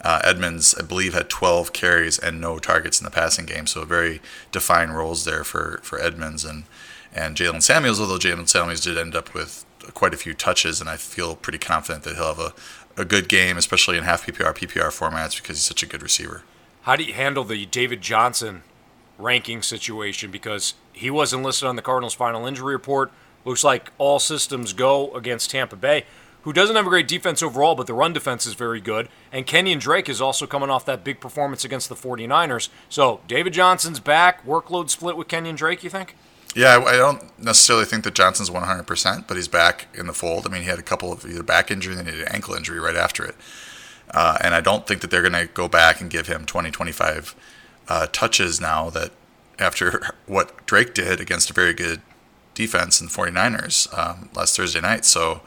Uh, 0.00 0.20
Edmunds, 0.22 0.74
I 0.78 0.82
believe, 0.82 1.14
had 1.14 1.30
12 1.30 1.72
carries 1.72 2.18
and 2.18 2.40
no 2.40 2.58
targets 2.58 3.00
in 3.00 3.04
the 3.04 3.10
passing 3.10 3.46
game, 3.46 3.66
so 3.66 3.84
very 3.84 4.20
defined 4.52 4.96
roles 4.96 5.24
there 5.24 5.44
for, 5.44 5.80
for 5.82 6.00
Edmunds 6.00 6.44
and 6.44 6.64
and 7.14 7.36
Jaylen 7.36 7.62
Samuels. 7.62 8.00
Although 8.00 8.18
Jaylen 8.18 8.48
Samuels 8.48 8.80
did 8.80 8.98
end 8.98 9.14
up 9.14 9.32
with 9.34 9.64
quite 9.94 10.12
a 10.12 10.16
few 10.16 10.34
touches, 10.34 10.80
and 10.80 10.90
I 10.90 10.96
feel 10.96 11.36
pretty 11.36 11.58
confident 11.58 12.04
that 12.04 12.16
he'll 12.16 12.34
have 12.34 12.38
a, 12.38 13.00
a 13.00 13.04
good 13.04 13.28
game, 13.28 13.56
especially 13.56 13.96
in 13.96 14.04
half 14.04 14.26
PPR 14.26 14.54
PPR 14.54 14.88
formats 14.88 15.40
because 15.40 15.56
he's 15.56 15.64
such 15.64 15.82
a 15.82 15.86
good 15.86 16.02
receiver. 16.02 16.42
How 16.82 16.96
do 16.96 17.04
you 17.04 17.14
handle 17.14 17.44
the 17.44 17.64
David 17.66 18.02
Johnson 18.02 18.62
ranking 19.18 19.62
situation? 19.62 20.30
Because 20.30 20.74
he 20.92 21.10
wasn't 21.10 21.42
listed 21.42 21.68
on 21.68 21.76
the 21.76 21.82
Cardinals' 21.82 22.14
final 22.14 22.46
injury 22.46 22.74
report. 22.74 23.10
Looks 23.44 23.64
like 23.64 23.90
all 23.98 24.18
systems 24.18 24.72
go 24.72 25.12
against 25.14 25.50
Tampa 25.50 25.76
Bay 25.76 26.04
who 26.44 26.52
doesn't 26.52 26.76
have 26.76 26.86
a 26.86 26.90
great 26.90 27.08
defense 27.08 27.42
overall, 27.42 27.74
but 27.74 27.86
the 27.86 27.94
run 27.94 28.12
defense 28.12 28.46
is 28.46 28.54
very 28.54 28.80
good. 28.80 29.08
And 29.32 29.46
Kenyan 29.46 29.80
Drake 29.80 30.08
is 30.08 30.20
also 30.20 30.46
coming 30.46 30.70
off 30.70 30.84
that 30.84 31.02
big 31.02 31.18
performance 31.18 31.64
against 31.64 31.88
the 31.88 31.94
49ers. 31.94 32.68
So 32.88 33.20
David 33.26 33.54
Johnson's 33.54 33.98
back, 33.98 34.46
workload 34.46 34.90
split 34.90 35.16
with 35.16 35.26
Kenyan 35.26 35.56
Drake, 35.56 35.82
you 35.82 35.90
think? 35.90 36.16
Yeah, 36.54 36.84
I 36.86 36.96
don't 36.96 37.36
necessarily 37.38 37.86
think 37.86 38.04
that 38.04 38.14
Johnson's 38.14 38.50
100%, 38.50 39.26
but 39.26 39.36
he's 39.36 39.48
back 39.48 39.88
in 39.94 40.06
the 40.06 40.12
fold. 40.12 40.46
I 40.46 40.50
mean, 40.50 40.62
he 40.62 40.68
had 40.68 40.78
a 40.78 40.82
couple 40.82 41.12
of 41.12 41.24
either 41.24 41.42
back 41.42 41.70
injury 41.70 41.96
and 41.96 42.06
then 42.06 42.14
he 42.14 42.20
had 42.20 42.28
an 42.28 42.34
ankle 42.34 42.54
injury 42.54 42.78
right 42.78 42.94
after 42.94 43.24
it. 43.24 43.34
Uh, 44.10 44.36
and 44.42 44.54
I 44.54 44.60
don't 44.60 44.86
think 44.86 45.00
that 45.00 45.10
they're 45.10 45.28
going 45.28 45.32
to 45.32 45.52
go 45.52 45.66
back 45.66 46.00
and 46.00 46.10
give 46.10 46.26
him 46.26 46.44
20, 46.44 46.70
25 46.70 47.34
uh, 47.88 48.06
touches 48.12 48.60
now 48.60 48.90
that 48.90 49.12
after 49.58 50.14
what 50.26 50.64
Drake 50.66 50.92
did 50.92 51.20
against 51.20 51.48
a 51.48 51.54
very 51.54 51.72
good 51.72 52.02
defense 52.54 53.00
in 53.00 53.08
the 53.08 53.12
49ers 53.12 53.98
um, 53.98 54.28
last 54.34 54.56
Thursday 54.56 54.80
night. 54.80 55.04
So 55.04 55.40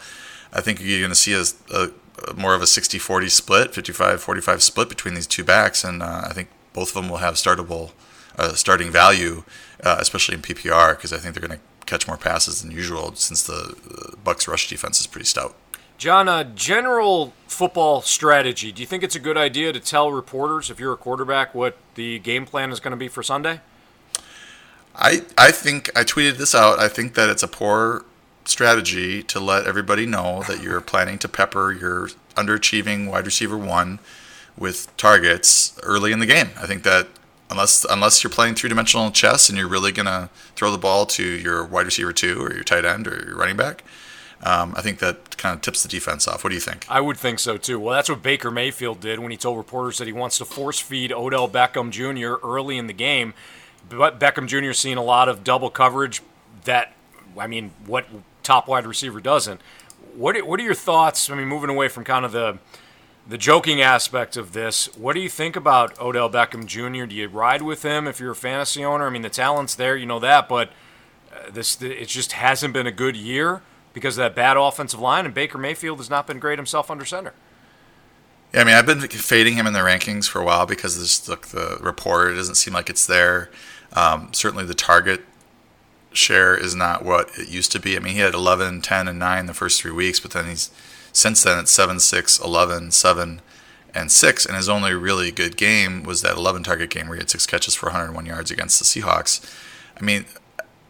I 0.54 0.62
think 0.62 0.82
you're 0.82 1.00
going 1.00 1.10
to 1.10 1.16
see 1.16 1.34
a, 1.34 1.44
a, 1.74 1.92
a, 2.30 2.34
more 2.34 2.54
of 2.54 2.62
a 2.62 2.66
60-40 2.66 3.30
split, 3.30 3.72
55-45 3.72 4.62
split 4.62 4.90
between 4.90 5.14
these 5.14 5.28
two 5.28 5.44
backs, 5.44 5.84
and 5.84 6.02
uh, 6.02 6.24
I 6.26 6.34
think 6.34 6.50
both 6.74 6.90
of 6.90 6.96
them 6.96 7.10
will 7.10 7.18
have 7.18 7.36
startable, 7.36 7.92
uh, 8.38 8.54
starting 8.54 8.92
value, 8.92 9.44
uh, 9.84 9.98
especially 10.00 10.36
in 10.36 10.42
PPR, 10.42 10.96
because 10.96 11.14
I 11.14 11.18
think 11.18 11.36
they're 11.36 11.48
going 11.48 11.60
to 11.60 11.66
catch 11.86 12.08
more 12.08 12.18
passes 12.18 12.62
than 12.62 12.72
usual 12.72 13.16
since 13.16 13.44
the, 13.44 13.76
the 13.84 14.18
Bucs 14.24 14.48
rush 14.48 14.70
defense 14.70 15.00
is 15.00 15.08
pretty 15.08 15.26
stout. 15.26 15.56
John, 15.98 16.30
a 16.30 16.44
general 16.44 17.34
football 17.48 18.02
strategy. 18.02 18.72
Do 18.72 18.82
you 18.82 18.86
think 18.86 19.02
it's 19.02 19.16
a 19.16 19.20
good 19.20 19.38
idea 19.38 19.74
to 19.74 19.80
tell 19.80 20.12
reporters, 20.12 20.70
if 20.70 20.80
you're 20.80 20.94
a 20.94 20.98
quarterback, 20.98 21.56
what 21.56 21.76
the 21.96 22.20
game 22.20 22.46
plan 22.46 22.72
is 22.72 22.80
going 22.80 22.92
to 22.92 22.98
be 22.98 23.08
for 23.08 23.24
Sunday? 23.24 23.62
I 24.96 25.24
I 25.38 25.52
think 25.52 25.90
I 25.96 26.04
tweeted 26.04 26.38
this 26.38 26.54
out. 26.54 26.80
I 26.80 26.88
think 26.88 27.16
that 27.16 27.30
it's 27.30 27.44
a 27.44 27.48
poor 27.48 28.06
strategy 28.48 29.24
to 29.24 29.40
let 29.40 29.66
everybody 29.66 30.06
know 30.06 30.44
that 30.48 30.62
you're 30.62 30.82
planning 30.82 31.18
to 31.20 31.28
pepper 31.28 31.72
your 31.72 32.10
underachieving 32.36 33.10
wide 33.10 33.26
receiver 33.26 33.58
one 33.58 34.00
with 34.58 34.96
targets 34.98 35.78
early 35.84 36.12
in 36.12 36.20
the 36.20 36.26
game. 36.26 36.50
I 36.58 36.66
think 36.66 36.84
that 36.84 37.08
unless 37.50 37.86
unless 37.90 38.24
you're 38.24 38.32
playing 38.32 38.56
three 38.56 38.70
dimensional 38.70 39.12
chess 39.12 39.50
and 39.50 39.58
you're 39.58 39.68
really 39.68 39.92
gonna 39.92 40.30
throw 40.56 40.72
the 40.72 40.78
ball 40.78 41.06
to 41.06 41.24
your 41.24 41.64
wide 41.64 41.86
receiver 41.86 42.14
two 42.14 42.42
or 42.42 42.54
your 42.54 42.64
tight 42.64 42.86
end 42.86 43.08
or 43.08 43.24
your 43.26 43.36
running 43.36 43.58
back, 43.58 43.84
um, 44.44 44.74
I 44.76 44.82
think 44.82 45.00
that 45.00 45.38
kind 45.38 45.56
of 45.56 45.62
tips 45.62 45.84
the 45.84 45.90
defense 45.90 46.28
off. 46.28 46.44
What 46.44 46.50
do 46.50 46.56
you 46.56 46.62
think? 46.62 46.86
I 46.90 47.02
would 47.02 47.18
think 47.18 47.40
so 47.40 47.58
too. 47.58 47.80
Well, 47.80 47.94
that's 47.94 48.10
what 48.10 48.22
Baker 48.22 48.52
Mayfield 48.52 49.00
did 49.00 49.20
when 49.20 49.32
he 49.32 49.38
told 49.38 49.58
reporters 49.58 49.98
that 49.98 50.08
he 50.08 50.14
wants 50.14 50.38
to 50.40 50.46
force 50.46 50.80
feed 50.80 51.12
Odell 51.12 51.48
Beckham 51.50 51.92
Jr. 51.92 52.46
early 52.46 52.78
in 52.78 52.88
the 52.88 52.94
game. 52.94 53.34
But 53.90 54.20
Beckham 54.20 54.48
Jr. 54.48 54.74
seeing 54.74 54.98
a 54.98 55.04
lot 55.04 55.30
of 55.30 55.44
double 55.44 55.70
coverage 55.70 56.22
that 56.66 56.94
I 57.38 57.48
mean, 57.48 57.72
what 57.86 58.06
top 58.48 58.68
wide 58.68 58.88
receiver 58.88 59.20
doesn't? 59.20 59.62
What 60.16 60.36
are, 60.38 60.46
what 60.46 60.60
are 60.60 60.64
your 60.64 60.74
thoughts? 60.74 61.30
I 61.30 61.36
mean, 61.36 61.48
moving 61.48 61.70
away 61.70 61.90
from 61.90 62.04
kind 62.04 62.26
of 62.26 62.32
the 62.32 62.58
the 63.28 63.38
joking 63.38 63.82
aspect 63.82 64.38
of 64.38 64.54
this, 64.54 64.86
what 64.96 65.14
do 65.14 65.20
you 65.20 65.28
think 65.28 65.58
about 65.58 66.00
Odell 66.00 66.30
Beckham 66.30 66.66
Jr.? 66.66 67.06
Do 67.06 67.14
you 67.14 67.28
ride 67.28 67.62
with 67.62 67.84
him 67.84 68.08
if 68.08 68.22
you're 68.22 68.32
a 68.32 68.36
fantasy 68.36 68.86
owner? 68.86 69.06
I 69.06 69.10
mean, 69.10 69.22
the 69.22 69.30
talent's 69.30 69.76
there, 69.76 69.98
you 69.98 70.06
know 70.06 70.20
that, 70.20 70.48
but 70.48 70.70
uh, 71.34 71.52
this 71.52 71.82
it 71.82 72.08
just 72.08 72.32
hasn't 72.32 72.74
been 72.74 72.88
a 72.88 72.92
good 72.92 73.18
year 73.18 73.62
because 73.94 74.18
of 74.18 74.22
that 74.22 74.36
bad 74.36 74.56
offensive 74.56 75.02
line, 75.02 75.26
and 75.26 75.34
Baker 75.34 75.58
Mayfield 75.58 75.98
has 75.98 76.10
not 76.10 76.26
been 76.26 76.40
great 76.40 76.58
himself 76.58 76.90
under 76.90 77.04
center. 77.04 77.34
Yeah, 78.54 78.62
I 78.62 78.64
mean, 78.64 78.76
I've 78.76 78.86
been 78.86 79.02
fading 79.02 79.56
him 79.56 79.68
in 79.68 79.74
the 79.74 79.80
rankings 79.80 80.30
for 80.30 80.40
a 80.40 80.46
while 80.46 80.66
because 80.66 80.98
this, 80.98 81.20
the, 81.20 81.36
the 81.36 81.80
report 81.82 82.32
it 82.32 82.36
doesn't 82.36 82.56
seem 82.56 82.74
like 82.74 82.90
it's 82.90 83.06
there. 83.06 83.50
Um, 83.92 84.30
certainly, 84.32 84.64
the 84.64 84.74
target 84.74 85.26
share 86.18 86.56
is 86.56 86.76
not 86.76 87.04
what 87.06 87.30
it 87.38 87.50
used 87.50 87.72
to 87.74 87.80
be. 87.80 87.96
I 87.96 88.00
mean, 88.00 88.14
he 88.14 88.20
had 88.20 88.34
11, 88.34 88.82
10, 88.82 89.08
and 89.08 89.20
9 89.20 89.46
the 89.46 89.54
first 89.54 89.82
three 89.82 89.92
weeks, 89.92 90.20
but 90.20 90.32
then 90.32 90.46
he's 90.46 90.72
since 91.14 91.42
then 91.44 91.58
it's 91.58 91.72
7, 91.72 92.00
6, 92.00 92.40
11, 92.40 92.92
7, 92.92 93.42
and 93.96 94.12
6. 94.12 94.46
And 94.46 94.56
his 94.56 94.70
only 94.70 94.94
really 94.94 95.32
good 95.32 95.58
game 95.58 96.04
was 96.04 96.22
that 96.22 96.38
11 96.38 96.64
target 96.64 96.90
game 96.90 97.08
where 97.08 97.16
he 97.16 97.22
had 97.22 97.30
six 97.30 97.48
catches 97.48 97.74
for 97.74 97.88
101 97.88 98.26
yards 98.26 98.52
against 98.52 98.78
the 98.78 98.86
Seahawks. 98.86 99.44
I 100.00 100.04
mean, 100.04 100.26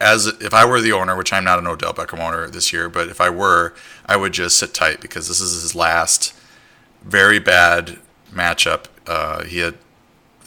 as 0.02 0.28
if 0.28 0.54
I 0.54 0.66
were 0.66 0.82
the 0.82 0.92
owner, 0.92 1.16
which 1.16 1.32
I'm 1.32 1.44
not 1.44 1.60
an 1.60 1.68
Odell 1.68 1.94
Beckham 1.94 2.20
owner 2.20 2.48
this 2.50 2.74
year, 2.74 2.90
but 2.90 3.08
if 3.08 3.22
I 3.22 3.30
were, 3.30 3.74
I 4.06 4.18
would 4.18 4.34
just 4.34 4.58
sit 4.58 4.74
tight 4.74 5.00
because 5.00 5.28
this 5.28 5.40
is 5.40 5.62
his 5.62 5.76
last 5.76 6.34
very 7.04 7.40
bad 7.40 7.98
matchup. 8.34 8.86
Uh, 9.08 9.44
he 9.44 9.60
had 9.60 9.76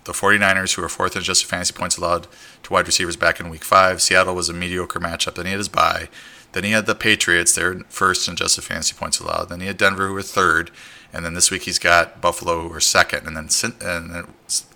the 0.05 0.13
49ers, 0.13 0.75
who 0.75 0.85
are 0.85 0.89
fourth 0.89 1.15
in 1.17 1.23
adjusted 1.23 1.47
fantasy 1.47 1.73
points 1.73 1.97
allowed 1.97 2.27
wide 2.71 2.87
receivers 2.87 3.17
back 3.17 3.41
in 3.41 3.51
week 3.51 3.65
five. 3.65 4.01
Seattle 4.01 4.35
was 4.35 4.49
a 4.49 4.55
mediocre 4.55 5.01
matchup. 5.01 5.35
Then 5.35 5.47
he 5.47 5.53
had 5.53 5.59
his 5.59 5.69
bye. 5.69 6.09
Then 6.53 6.65
he 6.65 6.73
had 6.73 6.87
the 6.87 6.95
Patriots, 6.95 7.55
they're 7.55 7.81
first 7.89 8.27
in 8.27 8.35
adjusted 8.35 8.63
fantasy 8.63 8.95
points 8.95 9.21
allowed. 9.21 9.49
Then 9.49 9.61
he 9.61 9.67
had 9.67 9.77
Denver, 9.77 10.09
who 10.09 10.15
were 10.15 10.23
third. 10.23 10.71
And 11.13 11.25
then 11.25 11.35
this 11.35 11.51
week 11.51 11.63
he's 11.63 11.79
got 11.79 12.21
Buffalo, 12.21 12.63
who 12.63 12.75
are 12.75 12.81
second. 12.81 13.27
And 13.27 13.37
then, 13.37 13.49
and 13.81 14.11
then 14.11 14.25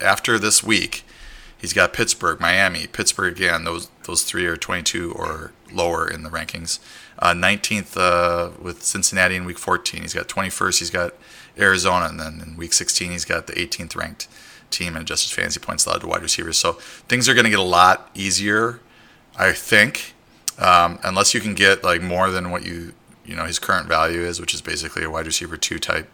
after 0.01 0.39
this 0.39 0.63
week, 0.63 1.05
he's 1.57 1.73
got 1.73 1.93
Pittsburgh, 1.93 2.41
Miami, 2.41 2.87
Pittsburgh 2.87 3.37
again. 3.37 3.65
Those 3.65 3.89
those 4.05 4.23
three 4.23 4.47
are 4.47 4.57
22 4.57 5.13
or 5.13 5.53
lower 5.73 6.09
in 6.09 6.23
the 6.23 6.31
rankings. 6.31 6.79
Uh, 7.19 7.33
19th 7.33 7.97
uh, 7.97 8.51
with 8.61 8.83
Cincinnati 8.83 9.37
in 9.37 9.45
week 9.45 9.59
14. 9.59 10.03
He's 10.03 10.15
got 10.15 10.29
21st. 10.29 10.79
He's 10.79 10.91
got 10.91 11.15
Arizona, 11.59 12.07
and 12.07 12.21
then 12.21 12.43
in 12.45 12.57
week 12.57 12.73
16 12.73 13.13
he's 13.13 13.25
got 13.25 13.47
the 13.47 13.55
18th 13.55 13.97
ranked 13.97 14.29
team 14.71 14.97
in 14.97 15.03
adjusted 15.03 15.33
fantasy 15.35 15.61
points 15.61 15.87
allowed 15.87 16.01
to 16.01 16.07
wide 16.07 16.23
receivers. 16.23 16.57
So 16.57 16.73
things 17.09 17.29
are 17.29 17.35
going 17.35 17.45
to 17.45 17.51
get 17.51 17.59
a 17.59 17.63
lot 17.63 18.11
easier, 18.15 18.81
I 19.37 19.53
think, 19.53 20.15
um, 20.59 20.99
unless 21.03 21.35
you 21.35 21.41
can 21.41 21.55
get 21.55 21.85
like 21.85 22.03
more 22.03 22.31
than 22.31 22.51
what 22.51 22.65
you 22.65 22.95
you 23.25 23.35
know 23.35 23.45
his 23.45 23.59
current 23.59 23.89
value 23.89 24.21
is, 24.21 24.41
which 24.41 24.55
is 24.55 24.61
basically 24.61 25.05
a 25.05 25.11
wide 25.11 25.27
receiver 25.27 25.57
two 25.57 25.79
type 25.79 26.09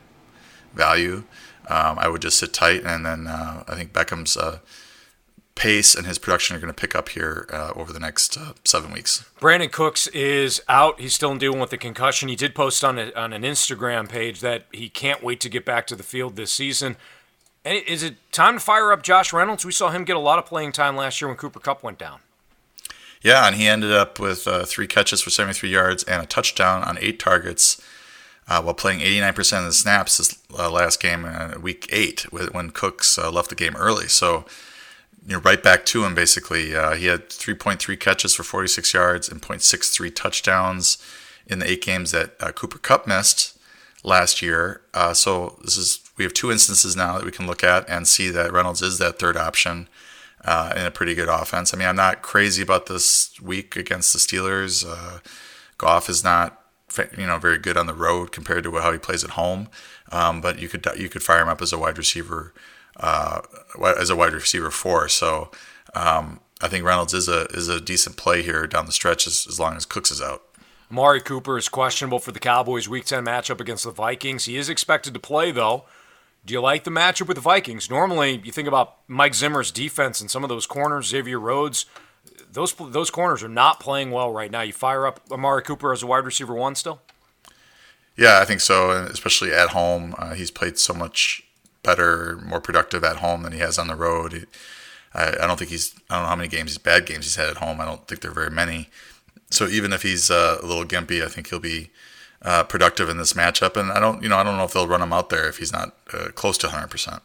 value. 0.75 1.25
Um, 1.69 1.99
I 1.99 2.09
would 2.09 2.23
just 2.23 2.38
sit 2.38 2.52
tight, 2.52 2.85
and 2.85 3.04
then 3.04 3.26
uh, 3.26 3.64
I 3.69 3.75
think 3.75 3.92
Beckham's 3.92 4.37
uh, 4.37 4.59
pace 5.54 5.95
and 5.95 6.07
his 6.07 6.19
production 6.19 6.57
are 6.57 6.59
going 6.59 6.73
to 6.73 6.80
pick 6.80 6.95
up 6.95 7.11
here 7.11 7.47
uh, 7.52 7.73
over 7.76 7.92
the 7.92 8.00
next 8.00 8.37
uh, 8.37 8.54
seven 8.64 8.92
weeks. 8.92 9.30
Brandin 9.40 9.71
Cooks 9.71 10.07
is 10.09 10.62
out. 10.69 10.99
He's 11.00 11.14
still 11.14 11.37
dealing 11.37 11.61
with 11.61 11.71
the 11.71 11.76
concussion. 11.76 12.28
He 12.28 12.37
did 12.37 12.54
post 12.54 12.83
on 12.83 12.99
a, 12.99 13.12
on 13.12 13.33
an 13.33 13.42
Instagram 13.42 14.09
page 14.09 14.40
that 14.40 14.64
he 14.73 14.88
can't 14.88 15.23
wait 15.23 15.38
to 15.40 15.49
get 15.49 15.64
back 15.64 15.87
to 15.88 15.97
the 15.97 16.02
field 16.02 16.37
this 16.37 16.50
season. 16.50 16.97
Is 17.64 18.02
it 18.02 18.17
time 18.33 18.55
to 18.55 18.61
fire 18.61 18.90
up 18.93 19.02
Josh 19.02 19.33
Reynolds? 19.33 19.67
We 19.67 19.73
saw 19.73 19.90
him 19.90 20.05
get 20.05 20.17
a 20.17 20.21
lot 20.21 20.38
of 20.38 20.47
playing 20.47 20.73
time 20.73 20.97
last 20.97 21.21
year 21.21 21.29
when 21.29 21.37
Cooper 21.37 21.61
Kupp 21.61 21.83
went 21.83 21.99
down. 21.99 22.21
Yeah, 23.23 23.47
and 23.47 23.57
he 23.57 23.67
ended 23.67 23.93
up 23.93 24.19
with 24.19 24.49
uh, 24.49 24.64
three 24.64 24.87
catches 24.87 25.21
for 25.21 25.29
73 25.29 25.69
yards 25.69 26.02
and 26.05 26.23
a 26.23 26.26
touchdown 26.26 26.83
on 26.83 26.97
eight 27.00 27.19
targets 27.19 27.81
uh, 28.49 28.62
while 28.62 28.73
playing 28.73 29.00
89% 29.00 29.59
of 29.59 29.64
the 29.67 29.73
snaps 29.73 30.17
this 30.17 30.38
uh, 30.59 30.71
last 30.71 31.02
game, 31.02 31.26
uh, 31.26 31.55
week 31.61 31.87
eight, 31.93 32.23
when 32.33 32.71
Cooks 32.71 33.19
uh, 33.19 33.31
left 33.31 33.50
the 33.50 33.55
game 33.55 33.76
early. 33.76 34.09
So 34.09 34.47
you 35.26 35.35
know, 35.35 35.40
right 35.40 35.62
back 35.62 35.85
to 35.87 36.05
him 36.05 36.14
basically. 36.14 36.75
Uh, 36.75 36.95
he 36.95 37.07
had 37.07 37.29
3.3 37.29 38.00
catches 38.00 38.35
for 38.35 38.43
46 38.43 38.95
yards 38.95 39.29
and 39.29 39.43
0.63 39.43 40.14
touchdowns 40.14 40.97
in 41.47 41.59
the 41.59 41.71
eight 41.71 41.83
games 41.83 42.12
that 42.12 42.38
Cooper 42.55 42.79
Kupp 42.79 43.07
missed 43.07 43.60
last 44.04 44.42
year. 44.42 44.83
Uh, 44.95 45.14
so 45.14 45.59
this 45.62 45.76
is 45.76 46.00
we 46.16 46.25
have 46.25 46.35
two 46.35 46.50
instances 46.50 46.97
now 46.97 47.16
that 47.16 47.25
we 47.25 47.33
can 47.33 47.47
look 47.47 47.64
at 47.64 47.88
and 47.88 48.07
see 48.07 48.28
that 48.30 48.52
Reynolds 48.52 48.83
is 48.83 48.99
that 48.99 49.19
third 49.19 49.37
option 49.37 49.88
uh, 50.45 50.73
in 50.76 50.85
a 50.85 50.90
pretty 50.90 51.14
good 51.14 51.28
offense. 51.28 51.73
I 51.73 51.76
mean, 51.76 51.88
I'm 51.88 51.97
not 51.97 52.23
crazy 52.23 52.62
about 52.62 52.87
this 52.87 53.38
week 53.40 53.76
against 53.76 54.12
the 54.12 54.19
Steelers. 54.19 54.85
Uh, 54.87 55.21
Goff 55.78 56.09
is 56.09 56.23
not 56.23 56.57
you 57.16 57.26
know 57.26 57.38
very 57.38 57.59
good 57.59 57.76
on 57.76 57.87
the 57.87 57.95
road 57.95 58.33
compared 58.33 58.64
to 58.64 58.73
how 58.78 58.92
he 58.92 58.99
plays 58.99 59.23
at 59.23 59.30
home, 59.30 59.69
um, 60.11 60.40
but 60.40 60.59
you 60.59 60.69
could 60.69 60.87
you 60.97 61.09
could 61.09 61.23
fire 61.23 61.42
him 61.42 61.49
up 61.49 61.62
as 61.62 61.73
a 61.73 61.78
wide 61.78 61.99
receiver 61.99 62.52
uh, 62.97 63.40
as 63.99 64.11
a 64.11 64.16
wide 64.16 64.33
receiver 64.33 64.71
four. 64.71 65.09
So 65.09 65.50
um, 65.95 66.40
I 66.61 66.69
think 66.69 66.85
Reynolds 66.85 67.14
is 67.14 67.28
a 67.28 67.45
is 67.47 67.69
a 67.69 67.80
decent 67.80 68.16
play 68.16 68.42
here 68.42 68.66
down 68.66 68.87
the 68.87 68.92
stretch 68.92 69.26
as, 69.26 69.47
as 69.49 69.59
long 69.59 69.76
as 69.76 69.87
Cooks 69.87 70.11
is 70.11 70.21
out. 70.21 70.42
Amari 70.90 71.20
Cooper 71.20 71.56
is 71.56 71.68
questionable 71.68 72.18
for 72.18 72.32
the 72.32 72.40
Cowboys' 72.40 72.88
Week 72.88 73.04
10 73.04 73.25
matchup 73.25 73.61
against 73.61 73.85
the 73.85 73.92
Vikings. 73.92 74.47
He 74.47 74.56
is 74.56 74.68
expected 74.68 75.14
to 75.14 75.20
play, 75.20 75.52
though. 75.52 75.85
Do 76.44 76.54
you 76.54 76.61
like 76.61 76.85
the 76.85 76.90
matchup 76.90 77.28
with 77.28 77.37
the 77.37 77.42
Vikings? 77.42 77.90
Normally, 77.90 78.40
you 78.44 78.50
think 78.50 78.66
about 78.66 78.97
Mike 79.06 79.35
Zimmer's 79.35 79.70
defense 79.70 80.20
and 80.20 80.30
some 80.30 80.42
of 80.42 80.49
those 80.49 80.66
corners, 80.66 81.06
Xavier 81.09 81.38
Rhodes. 81.38 81.87
Those 82.50 82.75
those 82.75 83.11
corners 83.11 83.42
are 83.42 83.49
not 83.49 83.78
playing 83.78 84.11
well 84.11 84.32
right 84.32 84.50
now. 84.50 84.62
You 84.62 84.73
fire 84.73 85.06
up 85.06 85.20
Amari 85.30 85.62
Cooper 85.62 85.92
as 85.92 86.02
a 86.02 86.06
wide 86.06 86.25
receiver 86.25 86.54
one 86.54 86.75
still. 86.75 87.00
Yeah, 88.16 88.40
I 88.40 88.44
think 88.44 88.61
so, 88.61 88.90
especially 88.90 89.52
at 89.52 89.70
home. 89.70 90.14
Uh, 90.18 90.35
he's 90.35 90.50
played 90.50 90.78
so 90.78 90.92
much 90.92 91.42
better, 91.82 92.38
more 92.44 92.61
productive 92.61 93.04
at 93.04 93.16
home 93.16 93.42
than 93.42 93.52
he 93.52 93.61
has 93.61 93.78
on 93.78 93.87
the 93.87 93.94
road. 93.94 94.32
He, 94.32 94.44
I, 95.14 95.28
I, 95.42 95.47
don't 95.47 95.59
think 95.59 95.70
he's. 95.70 95.94
I 96.11 96.16
don't 96.16 96.25
know 96.25 96.28
how 96.28 96.37
many 96.37 96.49
games, 96.49 96.76
bad 96.78 97.06
games 97.06 97.26
he's 97.26 97.37
had 97.37 97.49
at 97.49 97.59
home. 97.59 97.80
I 97.80 97.85
don't 97.85 98.06
think 98.09 98.20
there 98.20 98.30
are 98.30 98.35
very 98.35 98.50
many. 98.50 98.88
So 99.50 99.66
even 99.66 99.92
if 99.92 100.02
he's 100.02 100.30
uh, 100.30 100.59
a 100.62 100.66
little 100.66 100.85
gimpy, 100.85 101.25
I 101.25 101.28
think 101.28 101.49
he'll 101.49 101.61
be 101.61 101.90
uh, 102.42 102.64
productive 102.64 103.09
in 103.09 103.16
this 103.16 103.33
matchup. 103.33 103.76
And 103.76 103.90
I 103.90 104.00
don't, 104.00 104.23
you 104.23 104.28
know, 104.28 104.37
I 104.37 104.42
don't 104.42 104.57
know 104.57 104.64
if 104.64 104.73
they'll 104.73 104.88
run 104.88 105.02
him 105.02 105.12
out 105.12 105.30
there 105.30 105.49
if 105.49 105.59
he's 105.59 105.73
not 105.73 105.95
uh, 106.12 106.28
close 106.35 106.57
to 106.59 106.69
100 106.69 106.88
percent. 106.88 107.23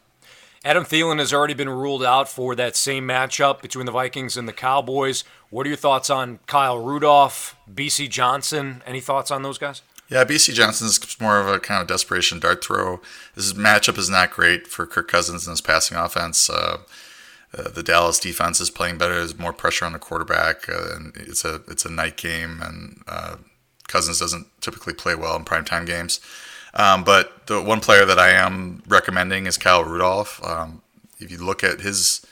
Adam 0.64 0.84
Thielen 0.84 1.20
has 1.20 1.32
already 1.32 1.54
been 1.54 1.68
ruled 1.68 2.02
out 2.02 2.28
for 2.28 2.56
that 2.56 2.74
same 2.74 3.06
matchup 3.06 3.62
between 3.62 3.86
the 3.86 3.92
Vikings 3.92 4.36
and 4.36 4.48
the 4.48 4.52
Cowboys. 4.52 5.22
What 5.48 5.64
are 5.64 5.68
your 5.68 5.76
thoughts 5.76 6.10
on 6.10 6.40
Kyle 6.48 6.78
Rudolph, 6.78 7.56
Bisi 7.72 8.10
Johnson? 8.10 8.82
Any 8.84 9.00
thoughts 9.00 9.30
on 9.30 9.42
those 9.42 9.58
guys? 9.58 9.82
Yeah, 10.08 10.24
Bisi 10.24 10.52
Johnson's 10.54 11.20
more 11.20 11.38
of 11.38 11.46
a 11.46 11.60
kind 11.60 11.80
of 11.82 11.86
desperation 11.86 12.40
dart 12.40 12.64
throw. 12.64 13.00
This 13.36 13.52
matchup 13.52 13.96
is 13.96 14.10
not 14.10 14.32
great 14.32 14.66
for 14.66 14.86
Kirk 14.86 15.08
Cousins 15.08 15.46
and 15.46 15.52
his 15.52 15.60
passing 15.60 15.96
offense. 15.96 16.50
Uh, 16.50 16.78
uh, 17.56 17.70
the 17.70 17.82
Dallas 17.82 18.18
defense 18.18 18.60
is 18.60 18.70
playing 18.70 18.98
better. 18.98 19.14
There's 19.14 19.38
more 19.38 19.52
pressure 19.52 19.84
on 19.84 19.92
the 19.92 19.98
quarterback, 19.98 20.68
uh, 20.68 20.94
and 20.94 21.16
it's 21.16 21.44
a 21.44 21.62
it's 21.68 21.84
a 21.84 21.90
night 21.90 22.16
game, 22.16 22.60
and 22.62 23.02
uh, 23.06 23.36
Cousins 23.88 24.18
doesn't 24.18 24.46
typically 24.60 24.94
play 24.94 25.14
well 25.14 25.36
in 25.36 25.44
primetime 25.44 25.86
games. 25.86 26.20
Um, 26.74 27.04
but 27.04 27.46
the 27.46 27.62
one 27.62 27.80
player 27.80 28.04
that 28.04 28.18
I 28.18 28.30
am 28.30 28.82
recommending 28.86 29.46
is 29.46 29.56
Kyle 29.56 29.84
Rudolph. 29.84 30.44
Um, 30.44 30.82
if 31.18 31.30
you 31.30 31.38
look 31.38 31.64
at 31.64 31.80
his 31.80 32.26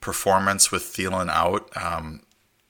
performance 0.00 0.70
with 0.70 0.82
Thielen 0.82 1.28
out, 1.28 1.68
um, 1.76 2.22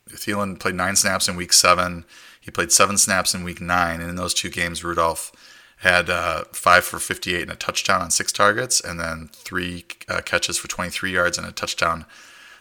Thielen 0.09 0.59
played 0.59 0.75
nine 0.75 0.97
snaps 0.97 1.29
in 1.29 1.37
Week 1.37 1.53
Seven. 1.53 2.05
He 2.41 2.51
played 2.51 2.73
seven 2.73 2.97
snaps 2.97 3.35
in 3.35 3.45
week 3.45 3.61
nine, 3.61 4.01
and 4.01 4.09
in 4.09 4.17
those 4.17 4.33
two 4.33 4.49
games, 4.49 4.83
Rudolph 4.83 5.33
had 5.81 6.11
uh, 6.11 6.45
five 6.53 6.85
for 6.85 6.99
58 6.99 7.43
and 7.43 7.51
a 7.51 7.57
touchdown 7.57 8.03
on 8.03 8.11
six 8.11 8.33
targets, 8.33 8.81
and 8.81 8.99
then 8.99 9.31
three 9.33 9.85
uh, 10.09 10.21
catches 10.23 10.59
for 10.59 10.69
23 10.69 11.13
yards 11.13 11.39
and 11.39 11.47
a 11.47 11.53
touchdown 11.53 12.05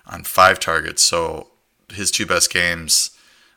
on 0.05 0.23
five 0.23 0.59
targets. 0.59 1.01
So 1.01 1.47
his 1.91 2.11
two 2.11 2.25
best 2.25 2.51
games 2.51 3.11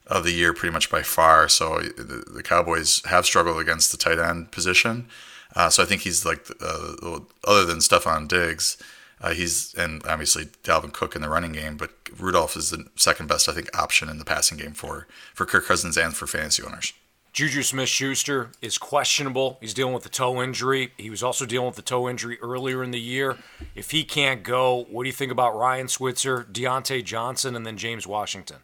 of 0.07 0.25
the 0.25 0.33
year, 0.33 0.53
pretty 0.53 0.73
much 0.73 0.91
by 0.91 1.03
far. 1.03 1.49
So 1.49 1.81
the, 1.81 2.25
the 2.33 2.43
Cowboys 2.43 3.05
have 3.05 3.27
struggled 3.27 3.61
against 3.61 3.93
the 3.93 3.99
tight 3.99 4.19
end 4.19 4.51
position. 4.51 5.09
Uh, 5.55 5.69
so 5.69 5.83
I 5.83 5.87
think 5.87 6.03
he's 6.03 6.25
like, 6.25 6.49
uh, 6.61 7.21
other 7.45 7.67
than 7.67 7.79
Stefon 7.79 8.29
Diggs, 8.29 8.77
uh, 9.21 9.35
he's 9.35 9.75
and 9.75 10.03
obviously 10.07 10.47
Dalvin 10.65 10.93
Cook 10.93 11.15
in 11.15 11.23
the 11.23 11.29
running 11.29 11.53
game, 11.53 11.77
but 11.77 11.91
Rudolph 12.19 12.57
is 12.57 12.71
the 12.71 12.87
second 12.97 13.29
best, 13.29 13.49
I 13.49 13.53
think, 13.53 13.69
option 13.79 14.09
in 14.09 14.19
the 14.19 14.25
passing 14.25 14.57
game 14.57 14.73
for 14.73 15.07
for 15.35 15.45
Kirk 15.45 15.67
Cousins 15.67 15.99
and 15.99 16.17
for 16.17 16.27
fantasy 16.27 16.63
owners. 16.63 16.95
Juju 17.33 17.63
Smith 17.63 17.89
Schuster 17.89 18.51
is 18.61 18.77
questionable. 18.77 19.59
He's 19.61 19.73
dealing 19.73 19.95
with 19.95 20.05
a 20.05 20.09
toe 20.09 20.43
injury. 20.43 20.93
He 20.97 21.11
was 21.11 21.23
also 21.23 21.47
dealing 21.47 21.67
with 21.67 21.77
the 21.77 21.83
toe 21.83 22.09
injury 22.09 22.39
earlier 22.41 22.83
in 22.83 22.91
the 22.91 23.01
year. 23.01 23.37
If 23.75 23.93
he 23.93 24.03
can't 24.03 24.43
go, 24.43 24.87
what 24.91 25.05
do 25.05 25.09
you 25.09 25.13
think 25.13 25.31
about 25.31 25.57
Ryan 25.57 25.87
Switzer, 25.87 26.47
Diontae 26.51 27.05
Johnson, 27.05 27.55
and 27.55 27.65
then 27.65 27.77
James 27.77 28.07
Washington? 28.07 28.59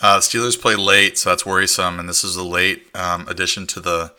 Uh, 0.00 0.18
Steelers 0.18 0.60
play 0.60 0.74
late, 0.74 1.16
so 1.16 1.30
that's 1.30 1.46
worrisome. 1.46 1.98
And 1.98 2.08
this 2.08 2.22
is 2.22 2.36
a 2.36 2.42
late 2.42 2.86
um, 2.94 3.26
addition 3.28 3.66
to 3.68 3.80
the 3.80 4.12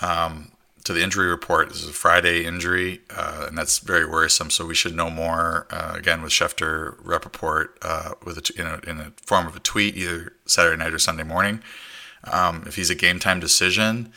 um, 0.00 0.52
to 0.84 0.92
the 0.92 1.02
injury 1.02 1.26
report. 1.26 1.68
This 1.68 1.82
is 1.82 1.88
a 1.88 1.92
Friday 1.92 2.44
injury, 2.44 3.00
uh, 3.10 3.46
and 3.48 3.58
that's 3.58 3.80
very 3.80 4.06
worrisome. 4.06 4.50
So 4.50 4.64
we 4.64 4.74
should 4.74 4.94
know 4.94 5.10
more 5.10 5.66
uh, 5.70 5.92
again 5.94 6.22
with 6.22 6.32
Schefter 6.32 6.96
report 7.02 7.78
uh, 7.82 8.12
with 8.24 8.50
in, 8.58 8.66
a, 8.66 8.80
in 8.86 8.98
a 8.98 9.12
form 9.24 9.46
of 9.46 9.56
a 9.56 9.60
tweet 9.60 9.96
either 9.96 10.32
Saturday 10.46 10.76
night 10.76 10.92
or 10.92 10.98
Sunday 10.98 11.24
morning. 11.24 11.60
Um, 12.30 12.64
if 12.66 12.76
he's 12.76 12.90
a 12.90 12.94
game 12.94 13.18
time 13.18 13.40
decision, 13.40 14.12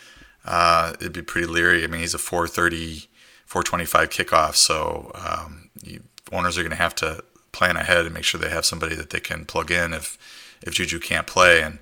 uh, 0.45 0.93
it'd 0.99 1.13
be 1.13 1.21
pretty 1.21 1.47
leery. 1.47 1.83
I 1.83 1.87
mean, 1.87 2.01
he's 2.01 2.13
a 2.13 2.19
4:30, 2.19 3.07
4:25 3.47 4.09
kickoff, 4.09 4.55
so 4.55 5.11
um, 5.15 5.69
you, 5.81 6.01
owners 6.31 6.57
are 6.57 6.61
going 6.61 6.71
to 6.71 6.77
have 6.77 6.95
to 6.95 7.23
plan 7.51 7.77
ahead 7.77 8.05
and 8.05 8.13
make 8.13 8.23
sure 8.23 8.39
they 8.39 8.49
have 8.49 8.65
somebody 8.65 8.95
that 8.95 9.09
they 9.09 9.19
can 9.19 9.45
plug 9.45 9.71
in 9.71 9.93
if 9.93 10.17
if 10.61 10.73
Juju 10.73 10.99
can't 10.99 11.25
play 11.27 11.61
and 11.61 11.79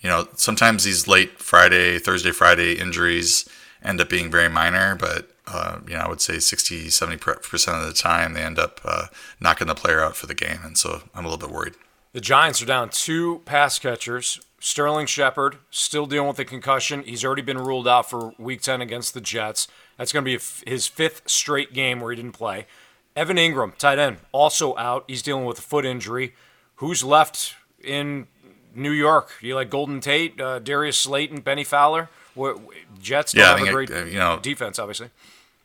you 0.00 0.08
know, 0.08 0.28
sometimes 0.34 0.84
these 0.84 1.06
late 1.06 1.38
Friday, 1.38 1.98
Thursday, 1.98 2.30
Friday 2.32 2.74
injuries 2.74 3.48
end 3.82 4.00
up 4.00 4.08
being 4.08 4.30
very 4.30 4.48
minor, 4.48 4.94
but 4.94 5.30
uh, 5.46 5.78
you 5.86 5.94
know, 5.94 6.00
I 6.00 6.08
would 6.08 6.20
say 6.20 6.38
60, 6.38 6.86
70% 6.88 7.80
of 7.80 7.86
the 7.86 7.92
time 7.92 8.32
they 8.32 8.42
end 8.42 8.58
up 8.58 8.80
uh, 8.84 9.06
knocking 9.40 9.66
the 9.66 9.74
player 9.74 10.00
out 10.00 10.16
for 10.16 10.26
the 10.26 10.34
game. 10.34 10.60
And 10.64 10.78
so 10.78 11.02
I'm 11.14 11.24
a 11.24 11.28
little 11.28 11.46
bit 11.46 11.54
worried. 11.54 11.74
The 12.12 12.20
Giants 12.20 12.62
are 12.62 12.66
down 12.66 12.90
two 12.90 13.42
pass 13.44 13.78
catchers. 13.78 14.40
Sterling 14.60 15.06
Shepard 15.06 15.56
still 15.70 16.06
dealing 16.06 16.28
with 16.28 16.36
the 16.36 16.44
concussion. 16.44 17.02
He's 17.02 17.24
already 17.24 17.42
been 17.42 17.58
ruled 17.58 17.88
out 17.88 18.08
for 18.08 18.34
week 18.38 18.60
10 18.60 18.82
against 18.82 19.14
the 19.14 19.20
Jets. 19.20 19.66
That's 19.96 20.12
going 20.12 20.24
to 20.24 20.30
be 20.30 20.38
his 20.70 20.86
fifth 20.86 21.22
straight 21.26 21.72
game 21.72 22.00
where 22.00 22.12
he 22.12 22.16
didn't 22.16 22.32
play. 22.32 22.66
Evan 23.16 23.38
Engram, 23.38 23.76
tight 23.76 23.98
end, 23.98 24.18
also 24.32 24.76
out. 24.76 25.04
He's 25.08 25.22
dealing 25.22 25.46
with 25.46 25.58
a 25.58 25.62
foot 25.62 25.84
injury. 25.84 26.34
Who's 26.76 27.02
left 27.02 27.54
in 27.82 28.28
New 28.74 28.92
York? 28.92 29.30
You 29.40 29.54
like 29.54 29.70
Golden 29.70 30.00
Tate, 30.00 30.38
uh, 30.40 30.58
Darius 30.58 30.98
Slayton, 30.98 31.40
Bennie 31.40 31.64
Fowler? 31.64 32.10
Jets 33.00 33.32
don't 33.32 33.42
yeah, 33.42 33.58
have 33.58 33.66
a 33.66 33.72
great 33.72 33.90
you 33.90 34.18
know, 34.18 34.38
defense, 34.40 34.78
obviously. 34.78 35.08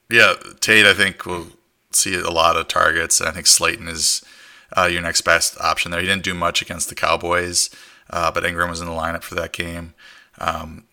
Yeah, 0.10 0.34
Tate, 0.60 0.86
I 0.86 0.94
think 0.94 1.26
will 1.26 1.48
see 1.92 2.16
a 2.16 2.30
lot 2.30 2.58
of 2.58 2.68
targets. 2.68 3.22
I 3.22 3.32
think 3.32 3.48
Slayton 3.48 3.88
is 3.88 4.24
uh, 4.76 4.86
your 4.86 5.02
next 5.02 5.22
best 5.22 5.60
option 5.60 5.92
there. 5.92 6.02
He 6.02 6.08
didn't 6.08 6.24
do 6.24 6.34
much 6.34 6.62
against 6.62 6.90
the 6.90 6.96
Cowboys, 6.96 7.70
uh, 8.10 8.32
but 8.32 8.44
Engram 8.44 8.70
was 8.70 8.82
in 8.82 8.88
the 8.88 8.94
lineup 8.94 9.24
for 9.24 9.36
that 9.36 9.54
game. 9.54 9.94
Um, 10.40 10.86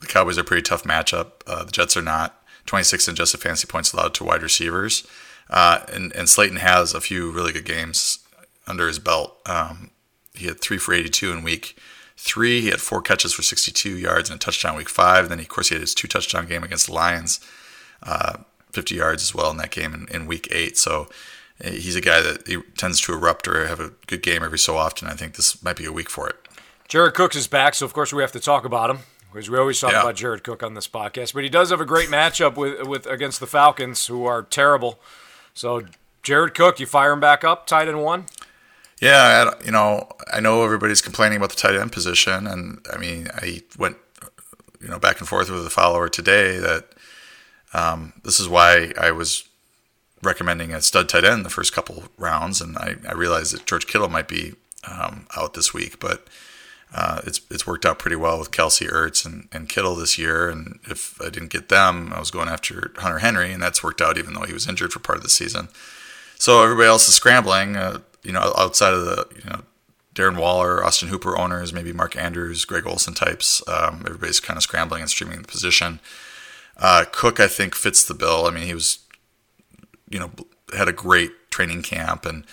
the 0.00 0.06
Cowboys 0.06 0.38
are 0.38 0.42
a 0.42 0.44
pretty 0.44 0.62
tough 0.62 0.84
matchup. 0.84 1.32
Uh, 1.46 1.64
the 1.64 1.72
Jets 1.72 1.96
are 1.96 2.02
not. 2.02 2.40
26 2.66 3.08
adjusted 3.08 3.40
fantasy 3.40 3.66
points 3.66 3.92
allowed 3.92 4.14
to 4.14 4.24
wide 4.24 4.42
receivers. 4.42 5.06
Uh, 5.50 5.80
and, 5.92 6.14
and 6.14 6.28
Slayton 6.28 6.56
has 6.56 6.94
a 6.94 7.00
few 7.00 7.30
really 7.30 7.52
good 7.52 7.64
games 7.64 8.18
under 8.66 8.86
his 8.86 8.98
belt. 8.98 9.38
Um, 9.46 9.90
he 10.34 10.46
had 10.46 10.60
three 10.60 10.78
for 10.78 10.94
82 10.94 11.32
in 11.32 11.42
week 11.42 11.76
three. 12.16 12.60
He 12.62 12.68
had 12.68 12.80
four 12.80 13.02
catches 13.02 13.32
for 13.32 13.42
62 13.42 13.96
yards 13.96 14.30
and 14.30 14.36
a 14.36 14.40
touchdown 14.40 14.76
week 14.76 14.88
five. 14.88 15.28
Then, 15.28 15.38
he, 15.38 15.44
of 15.44 15.48
course, 15.48 15.68
he 15.68 15.74
had 15.74 15.82
his 15.82 15.94
two 15.94 16.08
touchdown 16.08 16.46
game 16.46 16.62
against 16.62 16.86
the 16.86 16.94
Lions, 16.94 17.40
uh, 18.02 18.38
50 18.72 18.94
yards 18.94 19.22
as 19.22 19.34
well 19.34 19.50
in 19.50 19.58
that 19.58 19.70
game 19.70 19.94
in, 19.94 20.08
in 20.08 20.26
week 20.26 20.48
eight. 20.50 20.76
So 20.78 21.08
uh, 21.62 21.70
he's 21.70 21.96
a 21.96 22.00
guy 22.00 22.20
that 22.20 22.76
tends 22.76 23.00
to 23.02 23.12
erupt 23.12 23.46
or 23.46 23.66
have 23.66 23.80
a 23.80 23.92
good 24.06 24.22
game 24.22 24.42
every 24.42 24.58
so 24.58 24.76
often. 24.76 25.08
I 25.08 25.14
think 25.14 25.36
this 25.36 25.62
might 25.62 25.76
be 25.76 25.84
a 25.84 25.92
week 25.92 26.10
for 26.10 26.28
it. 26.28 26.36
Jared 26.88 27.14
Cooks 27.14 27.36
is 27.36 27.46
back, 27.46 27.74
so 27.74 27.86
of 27.86 27.92
course 27.92 28.12
we 28.12 28.22
have 28.22 28.32
to 28.32 28.40
talk 28.40 28.64
about 28.64 28.90
him 28.90 28.98
because 29.32 29.50
we 29.50 29.58
always 29.58 29.80
talk 29.80 29.92
yeah. 29.92 30.02
about 30.02 30.16
Jared 30.16 30.44
Cook 30.44 30.62
on 30.62 30.74
this 30.74 30.86
podcast. 30.86 31.34
But 31.34 31.42
he 31.42 31.48
does 31.48 31.70
have 31.70 31.80
a 31.80 31.86
great 31.86 32.08
matchup 32.08 32.56
with 32.56 32.86
with 32.86 33.06
against 33.06 33.40
the 33.40 33.46
Falcons, 33.46 34.06
who 34.06 34.24
are 34.26 34.42
terrible. 34.42 34.98
So 35.54 35.82
Jared 36.22 36.54
Cook, 36.54 36.80
you 36.80 36.86
fire 36.86 37.12
him 37.12 37.20
back 37.20 37.44
up, 37.44 37.66
tight 37.66 37.88
end 37.88 38.02
one. 38.02 38.26
Yeah, 39.00 39.50
you 39.64 39.72
know, 39.72 40.08
I 40.32 40.40
know 40.40 40.64
everybody's 40.64 41.02
complaining 41.02 41.36
about 41.36 41.50
the 41.50 41.56
tight 41.56 41.74
end 41.74 41.92
position, 41.92 42.46
and 42.46 42.84
I 42.92 42.96
mean, 42.96 43.28
I 43.34 43.62
went, 43.76 43.96
you 44.80 44.88
know, 44.88 44.98
back 44.98 45.18
and 45.18 45.28
forth 45.28 45.50
with 45.50 45.66
a 45.66 45.70
follower 45.70 46.08
today 46.08 46.58
that 46.58 46.86
um, 47.74 48.12
this 48.22 48.38
is 48.38 48.48
why 48.48 48.92
I 48.98 49.10
was 49.10 49.48
recommending 50.22 50.72
a 50.72 50.80
stud 50.80 51.08
tight 51.08 51.24
end 51.24 51.44
the 51.44 51.50
first 51.50 51.74
couple 51.74 52.04
rounds, 52.16 52.60
and 52.60 52.78
I, 52.78 52.96
I 53.06 53.12
realized 53.12 53.52
that 53.52 53.66
George 53.66 53.86
Kittle 53.86 54.08
might 54.08 54.28
be 54.28 54.54
um, 54.90 55.26
out 55.36 55.54
this 55.54 55.74
week, 55.74 55.98
but 55.98 56.26
uh, 56.94 57.20
it's 57.26 57.40
it's 57.50 57.66
worked 57.66 57.84
out 57.84 57.98
pretty 57.98 58.16
well 58.16 58.38
with 58.38 58.52
Kelce 58.52 58.88
Ertz, 58.88 59.26
and, 59.26 59.48
and 59.50 59.68
Kittle 59.68 59.96
this 59.96 60.16
year. 60.16 60.48
And 60.48 60.78
if 60.84 61.20
I 61.20 61.28
didn't 61.28 61.50
get 61.50 61.68
them, 61.68 62.12
I 62.12 62.20
was 62.20 62.30
going 62.30 62.48
after 62.48 62.92
Hunter 62.96 63.18
Henry, 63.18 63.52
and 63.52 63.60
that's 63.60 63.82
worked 63.82 64.00
out 64.00 64.16
even 64.16 64.34
though 64.34 64.42
he 64.44 64.52
was 64.52 64.68
injured 64.68 64.92
for 64.92 65.00
part 65.00 65.18
of 65.18 65.24
the 65.24 65.30
season. 65.30 65.68
So 66.38 66.62
everybody 66.62 66.86
else 66.86 67.08
is 67.08 67.14
scrambling. 67.14 67.76
Uh, 67.76 67.98
you 68.22 68.32
know, 68.32 68.54
outside 68.56 68.94
of 68.94 69.04
the 69.04 69.26
you 69.36 69.50
know 69.50 69.62
Darren 70.14 70.38
Waller, 70.38 70.84
Austin 70.84 71.08
Hooper 71.08 71.36
owners, 71.36 71.72
maybe 71.72 71.92
Mark 71.92 72.16
Andrews, 72.16 72.64
Greg 72.64 72.86
Olsen 72.86 73.14
types. 73.14 73.60
Um, 73.66 74.04
everybody's 74.06 74.38
kind 74.38 74.56
of 74.56 74.62
scrambling 74.62 75.00
and 75.00 75.10
streaming 75.10 75.42
the 75.42 75.48
position. 75.48 75.98
Uh, 76.76 77.04
Cook, 77.10 77.40
I 77.40 77.48
think, 77.48 77.74
fits 77.74 78.04
the 78.04 78.14
bill. 78.14 78.46
I 78.46 78.50
mean, 78.50 78.66
he 78.66 78.74
was, 78.74 78.98
you 80.08 80.20
know, 80.20 80.30
had 80.76 80.88
a 80.88 80.92
great 80.92 81.32
training 81.50 81.82
camp, 81.82 82.24
and 82.24 82.44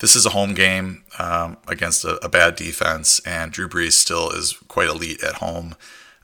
this 0.00 0.16
is 0.16 0.26
a 0.26 0.30
home 0.30 0.54
game 0.54 1.04
um, 1.18 1.56
against 1.68 2.04
a, 2.04 2.22
a, 2.24 2.28
bad 2.28 2.56
defense, 2.56 3.20
and 3.20 3.52
Drew 3.52 3.68
Brees 3.68 3.92
still 3.92 4.30
is 4.30 4.54
quite 4.68 4.88
elite 4.88 5.22
at 5.22 5.36
home. 5.36 5.76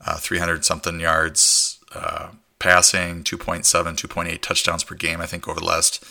Uh, 0.05 0.17
300 0.17 0.65
something 0.65 0.99
yards 0.99 1.79
uh, 1.95 2.31
passing, 2.59 3.23
2.7, 3.23 3.65
2.8 3.65 4.41
touchdowns 4.41 4.85
per 4.85 4.95
game, 4.95 5.21
I 5.21 5.27
think, 5.27 5.47
over 5.47 5.61
the 5.61 5.67
last 5.67 6.05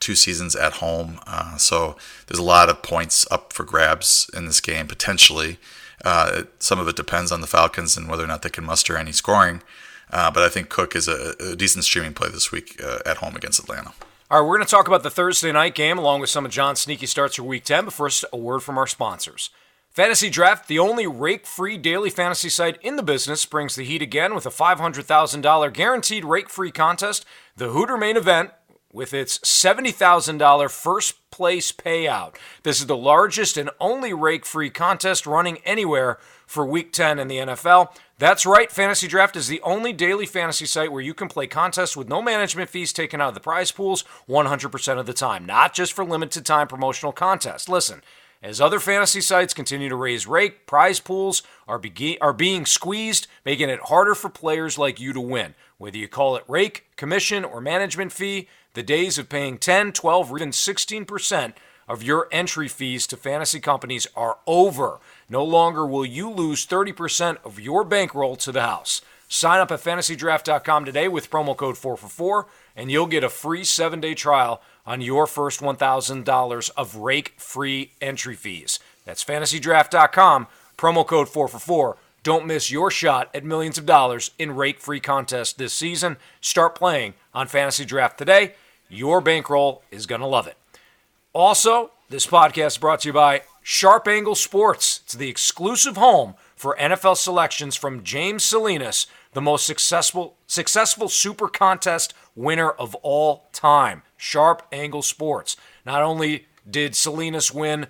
two 0.00 0.14
seasons 0.14 0.56
at 0.56 0.74
home. 0.74 1.20
Uh, 1.26 1.56
so 1.56 1.96
there's 2.26 2.38
a 2.38 2.44
lot 2.44 2.68
of 2.68 2.82
points 2.82 3.26
up 3.30 3.52
for 3.52 3.64
grabs 3.64 4.28
in 4.34 4.46
this 4.46 4.60
game, 4.60 4.86
potentially. 4.86 5.58
Uh, 6.04 6.42
some 6.58 6.78
of 6.78 6.88
it 6.88 6.96
depends 6.96 7.32
on 7.32 7.40
the 7.40 7.46
Falcons 7.46 7.96
and 7.96 8.08
whether 8.08 8.24
or 8.24 8.26
not 8.26 8.42
they 8.42 8.50
can 8.50 8.64
muster 8.64 8.96
any 8.96 9.12
scoring. 9.12 9.62
Uh, 10.10 10.30
but 10.30 10.42
I 10.42 10.48
think 10.48 10.68
Cook 10.68 10.94
is 10.94 11.08
a, 11.08 11.34
a 11.40 11.56
decent 11.56 11.84
streaming 11.84 12.12
play 12.12 12.28
this 12.28 12.52
week 12.52 12.80
uh, 12.82 12.98
at 13.06 13.18
home 13.18 13.36
against 13.36 13.60
Atlanta. 13.60 13.92
All 14.30 14.40
right, 14.40 14.48
we're 14.48 14.56
going 14.56 14.66
to 14.66 14.70
talk 14.70 14.88
about 14.88 15.02
the 15.02 15.10
Thursday 15.10 15.52
night 15.52 15.74
game 15.74 15.98
along 15.98 16.20
with 16.20 16.30
some 16.30 16.46
of 16.46 16.50
John's 16.50 16.80
sneaky 16.80 17.04
starts 17.04 17.36
for 17.36 17.42
Week 17.42 17.62
10. 17.62 17.84
But 17.84 17.92
first, 17.92 18.24
a 18.32 18.38
word 18.38 18.60
from 18.60 18.78
our 18.78 18.86
sponsors. 18.86 19.50
Fantasy 19.90 20.30
Draft, 20.30 20.66
the 20.66 20.78
only 20.78 21.06
rake 21.06 21.46
free 21.46 21.76
daily 21.76 22.08
fantasy 22.08 22.48
site 22.48 22.78
in 22.80 22.96
the 22.96 23.02
business, 23.02 23.44
brings 23.44 23.76
the 23.76 23.84
heat 23.84 24.00
again 24.00 24.34
with 24.34 24.46
a 24.46 24.50
$500,000 24.50 25.72
guaranteed 25.74 26.24
rake 26.24 26.48
free 26.48 26.70
contest, 26.70 27.26
the 27.54 27.68
Hooter 27.68 27.98
main 27.98 28.16
event, 28.16 28.50
with 28.94 29.12
its 29.12 29.38
$70,000 29.40 30.70
first 30.70 31.30
place 31.30 31.70
payout. 31.70 32.36
This 32.62 32.80
is 32.80 32.86
the 32.86 32.96
largest 32.96 33.58
and 33.58 33.68
only 33.78 34.14
rake 34.14 34.46
free 34.46 34.70
contest 34.70 35.26
running 35.26 35.58
anywhere 35.66 36.18
for 36.46 36.64
Week 36.64 36.94
10 36.94 37.18
in 37.18 37.28
the 37.28 37.38
NFL. 37.38 37.94
That's 38.16 38.46
right, 38.46 38.70
Fantasy 38.70 39.08
Draft 39.08 39.34
is 39.34 39.48
the 39.48 39.60
only 39.62 39.92
daily 39.92 40.24
fantasy 40.24 40.66
site 40.66 40.92
where 40.92 41.02
you 41.02 41.14
can 41.14 41.26
play 41.26 41.48
contests 41.48 41.96
with 41.96 42.08
no 42.08 42.22
management 42.22 42.70
fees 42.70 42.92
taken 42.92 43.20
out 43.20 43.30
of 43.30 43.34
the 43.34 43.40
prize 43.40 43.72
pools 43.72 44.04
100% 44.28 44.98
of 45.00 45.06
the 45.06 45.12
time, 45.12 45.44
not 45.44 45.74
just 45.74 45.92
for 45.92 46.04
limited 46.04 46.46
time 46.46 46.68
promotional 46.68 47.10
contests. 47.10 47.68
Listen, 47.68 48.02
as 48.40 48.60
other 48.60 48.78
fantasy 48.78 49.20
sites 49.20 49.52
continue 49.52 49.88
to 49.88 49.96
raise 49.96 50.28
rake, 50.28 50.64
prize 50.64 51.00
pools 51.00 51.42
are, 51.66 51.78
be- 51.80 52.16
are 52.20 52.32
being 52.32 52.66
squeezed, 52.66 53.26
making 53.44 53.68
it 53.68 53.80
harder 53.80 54.14
for 54.14 54.28
players 54.28 54.78
like 54.78 55.00
you 55.00 55.12
to 55.12 55.20
win. 55.20 55.56
Whether 55.78 55.98
you 55.98 56.06
call 56.06 56.36
it 56.36 56.44
rake, 56.46 56.86
commission, 56.94 57.44
or 57.44 57.60
management 57.60 58.12
fee, 58.12 58.48
the 58.74 58.84
days 58.84 59.18
of 59.18 59.28
paying 59.28 59.58
10, 59.58 59.90
12, 59.90 60.30
or 60.30 60.38
even 60.38 60.50
16% 60.50 61.54
of 61.88 62.02
your 62.02 62.28
entry 62.30 62.68
fees 62.68 63.06
to 63.06 63.16
fantasy 63.16 63.60
companies 63.60 64.06
are 64.16 64.38
over. 64.46 64.98
No 65.28 65.44
longer 65.44 65.86
will 65.86 66.04
you 66.04 66.30
lose 66.30 66.66
30% 66.66 67.38
of 67.44 67.60
your 67.60 67.84
bankroll 67.84 68.36
to 68.36 68.52
the 68.52 68.62
house. 68.62 69.00
Sign 69.28 69.60
up 69.60 69.70
at 69.70 69.80
fantasydraft.com 69.80 70.84
today 70.84 71.08
with 71.08 71.30
promo 71.30 71.56
code 71.56 71.78
444 71.78 72.46
and 72.76 72.90
you'll 72.90 73.06
get 73.06 73.24
a 73.24 73.28
free 73.28 73.62
7-day 73.62 74.14
trial 74.14 74.60
on 74.86 75.00
your 75.00 75.26
first 75.26 75.60
$1,000 75.60 76.70
of 76.76 76.96
rake-free 76.96 77.92
entry 78.00 78.34
fees. 78.34 78.78
That's 79.04 79.24
fantasydraft.com, 79.24 80.46
promo 80.76 81.06
code 81.06 81.28
444. 81.28 81.96
Don't 82.22 82.46
miss 82.46 82.70
your 82.70 82.90
shot 82.90 83.28
at 83.34 83.44
millions 83.44 83.76
of 83.76 83.86
dollars 83.86 84.30
in 84.38 84.56
rake-free 84.56 85.00
contests 85.00 85.52
this 85.52 85.74
season. 85.74 86.16
Start 86.40 86.74
playing 86.74 87.14
on 87.34 87.48
Fantasy 87.48 87.84
Draft 87.84 88.16
today. 88.16 88.54
Your 88.88 89.20
bankroll 89.20 89.82
is 89.90 90.06
going 90.06 90.22
to 90.22 90.26
love 90.26 90.46
it. 90.46 90.56
Also, 91.34 91.90
this 92.10 92.28
podcast 92.28 92.66
is 92.66 92.78
brought 92.78 93.00
to 93.00 93.08
you 93.08 93.12
by 93.12 93.42
Sharp 93.60 94.06
Angle 94.06 94.36
Sports. 94.36 95.00
It's 95.02 95.14
the 95.14 95.28
exclusive 95.28 95.96
home 95.96 96.36
for 96.54 96.76
NFL 96.76 97.16
selections 97.16 97.74
from 97.74 98.04
James 98.04 98.44
Salinas, 98.44 99.08
the 99.32 99.40
most 99.40 99.66
successful 99.66 100.36
successful 100.46 101.08
super 101.08 101.48
contest 101.48 102.14
winner 102.36 102.70
of 102.70 102.94
all 103.02 103.48
time. 103.52 104.02
Sharp 104.16 104.62
Angle 104.70 105.02
Sports. 105.02 105.56
Not 105.84 106.02
only 106.02 106.46
did 106.70 106.94
Salinas 106.94 107.52
win 107.52 107.88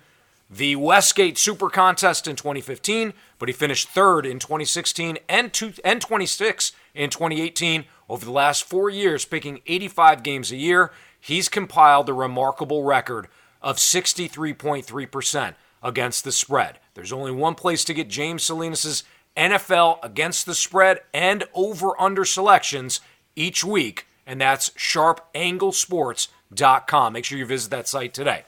the 0.49 0.75
Westgate 0.75 1.37
Super 1.37 1.69
Contest 1.69 2.27
in 2.27 2.35
2015, 2.35 3.13
but 3.37 3.47
he 3.47 3.53
finished 3.53 3.89
third 3.89 4.25
in 4.25 4.39
2016 4.39 5.19
and, 5.29 5.53
two, 5.53 5.73
and 5.83 6.01
26 6.01 6.71
in 6.95 7.11
2018 7.11 7.85
over 8.09 8.25
the 8.25 8.31
last 8.31 8.63
four 8.63 8.89
years, 8.89 9.23
picking 9.23 9.61
85 9.67 10.23
games 10.23 10.51
a 10.51 10.55
year, 10.55 10.91
he's 11.25 11.49
compiled 11.49 12.07
a 12.07 12.13
remarkable 12.13 12.83
record 12.83 13.27
of 13.59 13.77
63.3% 13.77 15.55
against 15.81 16.23
the 16.23 16.31
spread. 16.31 16.77
There's 16.93 17.11
only 17.11 17.31
one 17.31 17.55
place 17.55 17.83
to 17.85 17.95
get 17.95 18.09
James 18.09 18.43
Salinas' 18.43 19.03
NFL 19.35 19.97
against 20.03 20.45
the 20.45 20.53
spread 20.53 20.99
and 21.15 21.45
over 21.55 21.99
under 21.99 22.25
selections 22.25 23.01
each 23.35 23.63
week, 23.63 24.05
and 24.27 24.39
that's 24.39 24.69
sharpanglesports.com. 24.71 27.13
Make 27.13 27.25
sure 27.25 27.39
you 27.39 27.45
visit 27.47 27.71
that 27.71 27.87
site 27.87 28.13
today. 28.13 28.43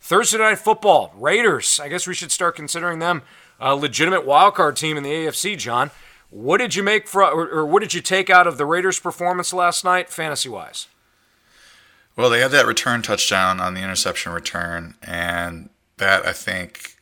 Thursday 0.00 0.38
night 0.38 0.58
football, 0.58 1.12
Raiders. 1.14 1.78
I 1.78 1.88
guess 1.88 2.06
we 2.06 2.14
should 2.14 2.32
start 2.32 2.56
considering 2.56 2.98
them 2.98 3.20
a 3.60 3.76
legitimate 3.76 4.24
wildcard 4.24 4.76
team 4.76 4.96
in 4.96 5.02
the 5.02 5.12
AFC, 5.12 5.58
John. 5.58 5.90
What 6.30 6.56
did 6.58 6.76
you 6.76 6.82
make 6.82 7.06
for, 7.06 7.24
or, 7.24 7.46
or 7.50 7.66
what 7.66 7.82
did 7.82 7.92
you 7.92 8.00
take 8.00 8.30
out 8.30 8.46
of 8.46 8.56
the 8.56 8.64
Raiders' 8.64 8.98
performance 8.98 9.52
last 9.52 9.84
night, 9.84 10.08
fantasy 10.08 10.48
wise? 10.48 10.88
Well, 12.16 12.28
they 12.28 12.40
had 12.40 12.50
that 12.50 12.66
return 12.66 13.02
touchdown 13.02 13.60
on 13.60 13.74
the 13.74 13.82
interception 13.82 14.32
return, 14.32 14.96
and 15.02 15.70
that 15.96 16.26
I 16.26 16.32
think 16.32 16.98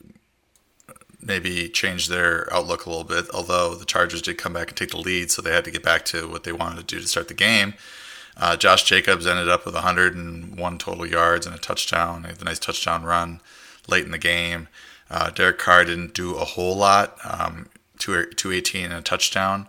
maybe 1.20 1.68
changed 1.68 2.08
their 2.08 2.52
outlook 2.52 2.86
a 2.86 2.90
little 2.90 3.04
bit. 3.04 3.26
Although 3.34 3.74
the 3.74 3.84
Chargers 3.84 4.22
did 4.22 4.38
come 4.38 4.52
back 4.52 4.68
and 4.68 4.76
take 4.76 4.90
the 4.90 4.98
lead, 4.98 5.30
so 5.30 5.42
they 5.42 5.52
had 5.52 5.64
to 5.64 5.70
get 5.70 5.82
back 5.82 6.04
to 6.06 6.28
what 6.28 6.44
they 6.44 6.52
wanted 6.52 6.76
to 6.76 6.94
do 6.94 7.00
to 7.00 7.08
start 7.08 7.28
the 7.28 7.34
game. 7.34 7.74
Uh, 8.36 8.56
Josh 8.56 8.84
Jacobs 8.84 9.26
ended 9.26 9.48
up 9.48 9.66
with 9.66 9.74
101 9.74 10.78
total 10.78 11.06
yards 11.06 11.44
and 11.44 11.54
a 11.54 11.58
touchdown. 11.58 12.22
He 12.22 12.28
had 12.28 12.40
a 12.40 12.44
nice 12.44 12.58
touchdown 12.58 13.02
run 13.02 13.40
late 13.88 14.04
in 14.04 14.12
the 14.12 14.18
game. 14.18 14.68
Uh, 15.10 15.30
Derek 15.30 15.58
Carr 15.58 15.84
didn't 15.84 16.14
do 16.14 16.36
a 16.36 16.44
whole 16.44 16.76
lot. 16.76 17.16
Um, 17.24 17.68
218 17.98 18.84
and 18.86 18.94
a 18.94 19.02
touchdown. 19.02 19.66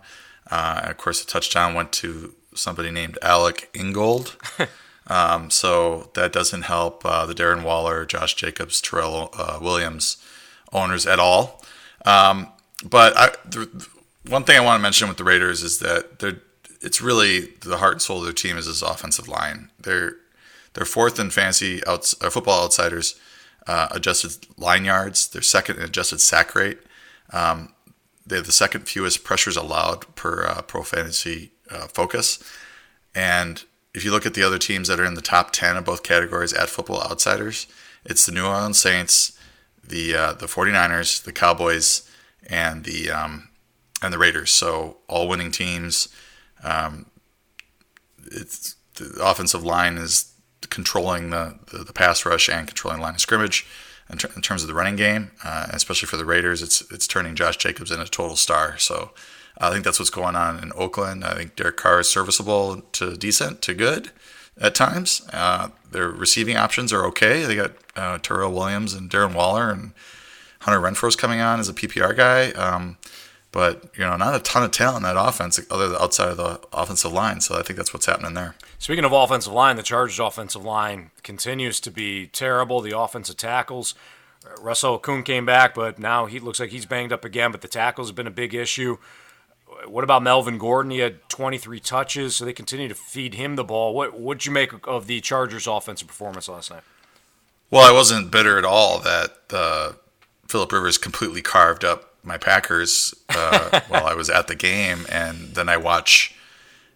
Uh, 0.50 0.82
of 0.84 0.96
course, 0.96 1.22
the 1.22 1.30
touchdown 1.30 1.74
went 1.74 1.92
to 1.92 2.34
somebody 2.54 2.90
named 2.90 3.18
Alec 3.22 3.68
Ingold. 3.74 4.36
um, 5.06 5.50
so 5.50 6.10
that 6.14 6.32
doesn't 6.32 6.62
help 6.62 7.04
uh, 7.04 7.26
the 7.26 7.34
Darren 7.34 7.62
Waller, 7.62 8.04
Josh 8.04 8.34
Jacobs, 8.34 8.80
Tyrell 8.80 9.30
uh, 9.36 9.58
Williams 9.60 10.16
owners 10.72 11.06
at 11.06 11.18
all. 11.18 11.62
Um, 12.04 12.48
but 12.84 13.16
I, 13.16 13.30
the, 13.48 13.88
one 14.28 14.44
thing 14.44 14.56
I 14.56 14.60
want 14.60 14.78
to 14.78 14.82
mention 14.82 15.08
with 15.08 15.16
the 15.16 15.24
Raiders 15.24 15.62
is 15.62 15.78
that 15.80 16.18
they're 16.18 16.40
it's 16.82 17.00
really 17.00 17.52
the 17.60 17.78
heart 17.78 17.92
and 17.92 18.02
soul 18.02 18.18
of 18.18 18.24
their 18.24 18.32
team 18.32 18.58
is 18.58 18.66
this 18.66 18.82
offensive 18.82 19.28
line. 19.28 19.70
They're 19.80 20.16
they're 20.74 20.84
fourth 20.84 21.18
in 21.18 21.30
fantasy 21.30 21.80
outs, 21.86 22.14
uh, 22.20 22.30
football 22.30 22.64
outsiders 22.64 23.14
uh, 23.66 23.88
adjusted 23.92 24.46
line 24.58 24.84
yards. 24.84 25.28
They're 25.28 25.42
second 25.42 25.76
in 25.76 25.84
adjusted 25.84 26.20
sack 26.20 26.54
rate. 26.54 26.78
Um, 27.32 27.74
they 28.26 28.36
have 28.36 28.46
the 28.46 28.52
second 28.52 28.88
fewest 28.88 29.24
pressures 29.24 29.56
allowed 29.56 30.14
per 30.16 30.44
uh, 30.44 30.62
pro 30.62 30.82
fantasy 30.82 31.52
uh, 31.70 31.86
focus. 31.86 32.42
And 33.14 33.64
if 33.94 34.04
you 34.04 34.10
look 34.10 34.26
at 34.26 34.34
the 34.34 34.42
other 34.42 34.58
teams 34.58 34.88
that 34.88 34.98
are 34.98 35.04
in 35.04 35.14
the 35.14 35.20
top 35.20 35.52
10 35.52 35.76
of 35.76 35.84
both 35.84 36.02
categories 36.02 36.52
at 36.52 36.68
football 36.68 37.02
outsiders, 37.02 37.66
it's 38.04 38.26
the 38.26 38.32
New 38.32 38.46
Orleans 38.46 38.78
Saints, 38.78 39.38
the 39.86 40.14
uh, 40.14 40.32
the 40.32 40.46
49ers, 40.46 41.22
the 41.22 41.32
Cowboys, 41.32 42.08
and 42.46 42.84
the 42.84 43.10
um, 43.10 43.48
and 44.02 44.12
the 44.12 44.18
Raiders. 44.18 44.50
So 44.50 44.98
all 45.08 45.28
winning 45.28 45.50
teams. 45.50 46.08
Um, 46.64 47.06
it's 48.26 48.76
the 48.96 49.22
offensive 49.22 49.64
line 49.64 49.98
is 49.98 50.32
controlling 50.70 51.30
the, 51.30 51.58
the, 51.70 51.78
the 51.78 51.92
pass 51.92 52.24
rush 52.24 52.48
and 52.48 52.66
controlling 52.66 52.98
the 53.00 53.04
line 53.04 53.14
of 53.14 53.20
scrimmage 53.20 53.66
in, 54.10 54.18
ter- 54.18 54.30
in 54.34 54.42
terms 54.42 54.62
of 54.62 54.68
the 54.68 54.74
running 54.74 54.96
game, 54.96 55.32
uh, 55.44 55.66
especially 55.70 56.06
for 56.06 56.16
the 56.16 56.24
Raiders. 56.24 56.62
It's 56.62 56.80
it's 56.90 57.06
turning 57.06 57.34
Josh 57.34 57.56
Jacobs 57.56 57.90
into 57.90 58.04
a 58.04 58.08
total 58.08 58.36
star. 58.36 58.78
So 58.78 59.10
I 59.58 59.70
think 59.70 59.84
that's 59.84 59.98
what's 59.98 60.10
going 60.10 60.36
on 60.36 60.62
in 60.62 60.72
Oakland. 60.74 61.24
I 61.24 61.34
think 61.34 61.56
Derek 61.56 61.76
Carr 61.76 62.00
is 62.00 62.10
serviceable 62.10 62.80
to 62.92 63.16
decent 63.16 63.62
to 63.62 63.74
good 63.74 64.10
at 64.60 64.74
times. 64.74 65.22
Uh, 65.32 65.68
their 65.90 66.08
receiving 66.08 66.56
options 66.56 66.92
are 66.92 67.04
okay. 67.06 67.44
They 67.44 67.56
got 67.56 67.72
uh, 67.96 68.18
Tyrell 68.18 68.52
Williams 68.52 68.94
and 68.94 69.10
Darren 69.10 69.34
Waller 69.34 69.70
and 69.70 69.92
Hunter 70.60 70.80
Renfrow's 70.80 71.16
coming 71.16 71.40
on 71.40 71.60
as 71.60 71.68
a 71.68 71.74
PPR 71.74 72.16
guy. 72.16 72.50
Um, 72.52 72.96
but 73.52 73.90
you 73.96 74.04
know, 74.04 74.16
not 74.16 74.34
a 74.34 74.38
ton 74.40 74.62
of 74.62 74.70
talent 74.70 74.98
in 74.98 75.02
that 75.02 75.22
offense, 75.22 75.60
other 75.70 75.88
than 75.88 76.00
outside 76.00 76.30
of 76.30 76.36
the 76.38 76.60
offensive 76.72 77.12
line. 77.12 77.40
So 77.42 77.58
I 77.58 77.62
think 77.62 77.76
that's 77.76 77.92
what's 77.92 78.06
happening 78.06 78.32
there. 78.32 78.54
Speaking 78.78 79.04
of 79.04 79.12
offensive 79.12 79.52
line, 79.52 79.76
the 79.76 79.82
Chargers' 79.82 80.18
offensive 80.18 80.64
line 80.64 81.10
continues 81.22 81.78
to 81.80 81.90
be 81.90 82.26
terrible. 82.26 82.80
The 82.80 82.98
offensive 82.98 83.36
tackles. 83.36 83.94
Russell 84.58 84.98
Okung 84.98 85.24
came 85.24 85.46
back, 85.46 85.74
but 85.74 85.98
now 86.00 86.26
he 86.26 86.40
looks 86.40 86.58
like 86.58 86.70
he's 86.70 86.86
banged 86.86 87.12
up 87.12 87.24
again. 87.24 87.52
But 87.52 87.60
the 87.60 87.68
tackles 87.68 88.08
have 88.08 88.16
been 88.16 88.26
a 88.26 88.30
big 88.30 88.54
issue. 88.54 88.96
What 89.86 90.04
about 90.04 90.22
Melvin 90.22 90.58
Gordon? 90.58 90.90
He 90.90 90.98
had 90.98 91.28
23 91.28 91.80
touches, 91.80 92.36
so 92.36 92.44
they 92.44 92.52
continue 92.52 92.88
to 92.88 92.94
feed 92.94 93.34
him 93.34 93.56
the 93.56 93.64
ball. 93.64 93.94
What 93.94 94.18
would 94.18 94.46
you 94.46 94.52
make 94.52 94.72
of 94.86 95.06
the 95.06 95.20
Chargers' 95.20 95.66
offensive 95.66 96.08
performance 96.08 96.48
last 96.48 96.70
night? 96.70 96.82
Well, 97.70 97.88
I 97.88 97.92
wasn't 97.92 98.30
bitter 98.30 98.58
at 98.58 98.64
all 98.64 98.98
that 99.00 99.30
uh, 99.50 99.92
Philip 100.48 100.72
Rivers 100.72 100.98
completely 100.98 101.42
carved 101.42 101.84
up 101.84 102.14
my 102.22 102.36
Packers 102.38 103.14
uh, 103.30 103.80
while 103.88 104.06
I 104.06 104.14
was 104.14 104.28
at 104.30 104.46
the 104.46 104.54
game, 104.54 105.06
and 105.10 105.54
then 105.54 105.68
I 105.68 105.76
watch 105.76 106.34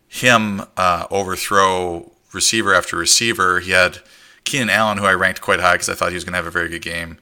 him 0.08 0.62
uh, 0.76 1.06
overthrow 1.10 2.12
receiver 2.32 2.74
after 2.74 2.96
receiver. 2.96 3.60
He 3.60 3.72
had 3.72 3.98
Keenan 4.44 4.70
Allen, 4.70 4.98
who 4.98 5.04
I 5.04 5.14
ranked 5.14 5.40
quite 5.40 5.60
high 5.60 5.74
because 5.74 5.88
I 5.88 5.94
thought 5.94 6.10
he 6.10 6.14
was 6.14 6.24
going 6.24 6.32
to 6.32 6.38
have 6.38 6.46
a 6.46 6.50
very 6.50 6.68
good 6.68 6.82
game 6.82 7.18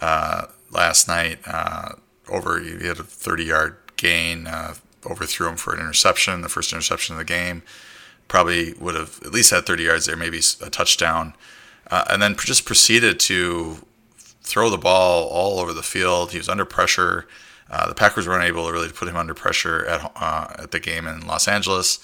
uh, 0.00 0.46
last 0.70 1.08
night. 1.08 1.38
Uh, 1.46 1.90
over 2.28 2.60
he 2.60 2.86
had 2.86 2.98
a 2.98 3.02
30 3.02 3.44
yard 3.44 3.76
gain, 3.96 4.46
uh, 4.46 4.74
overthrew 5.06 5.48
him 5.48 5.56
for 5.56 5.74
an 5.74 5.80
interception, 5.80 6.42
the 6.42 6.48
first 6.48 6.72
interception 6.72 7.14
of 7.14 7.18
the 7.18 7.24
game. 7.24 7.62
Probably 8.26 8.74
would 8.74 8.94
have 8.94 9.20
at 9.24 9.32
least 9.32 9.50
had 9.50 9.66
30 9.66 9.84
yards 9.84 10.06
there, 10.06 10.16
maybe 10.16 10.40
a 10.60 10.70
touchdown, 10.70 11.34
uh, 11.90 12.04
and 12.10 12.20
then 12.20 12.36
just 12.36 12.66
proceeded 12.66 13.18
to 13.20 13.78
throw 14.42 14.68
the 14.70 14.78
ball 14.78 15.28
all 15.28 15.60
over 15.60 15.72
the 15.72 15.82
field. 15.82 16.32
He 16.32 16.38
was 16.38 16.48
under 16.48 16.64
pressure. 16.64 17.26
Uh, 17.70 17.88
the 17.88 17.94
Packers 17.94 18.26
were 18.26 18.38
unable 18.38 18.66
to 18.66 18.72
really 18.72 18.88
put 18.88 19.08
him 19.08 19.16
under 19.16 19.34
pressure 19.34 19.84
at 19.86 20.12
uh, 20.16 20.46
at 20.58 20.70
the 20.70 20.80
game 20.80 21.06
in 21.06 21.26
Los 21.26 21.48
Angeles. 21.48 21.98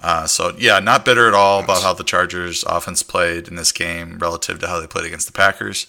Uh, 0.00 0.26
so 0.26 0.54
yeah, 0.58 0.80
not 0.80 1.04
bitter 1.04 1.28
at 1.28 1.34
all 1.34 1.62
about 1.62 1.82
how 1.82 1.92
the 1.92 2.04
Chargers 2.04 2.64
offense 2.64 3.02
played 3.02 3.46
in 3.48 3.56
this 3.56 3.72
game 3.72 4.18
relative 4.18 4.58
to 4.60 4.66
how 4.66 4.80
they 4.80 4.86
played 4.86 5.06
against 5.06 5.26
the 5.26 5.32
Packers. 5.32 5.86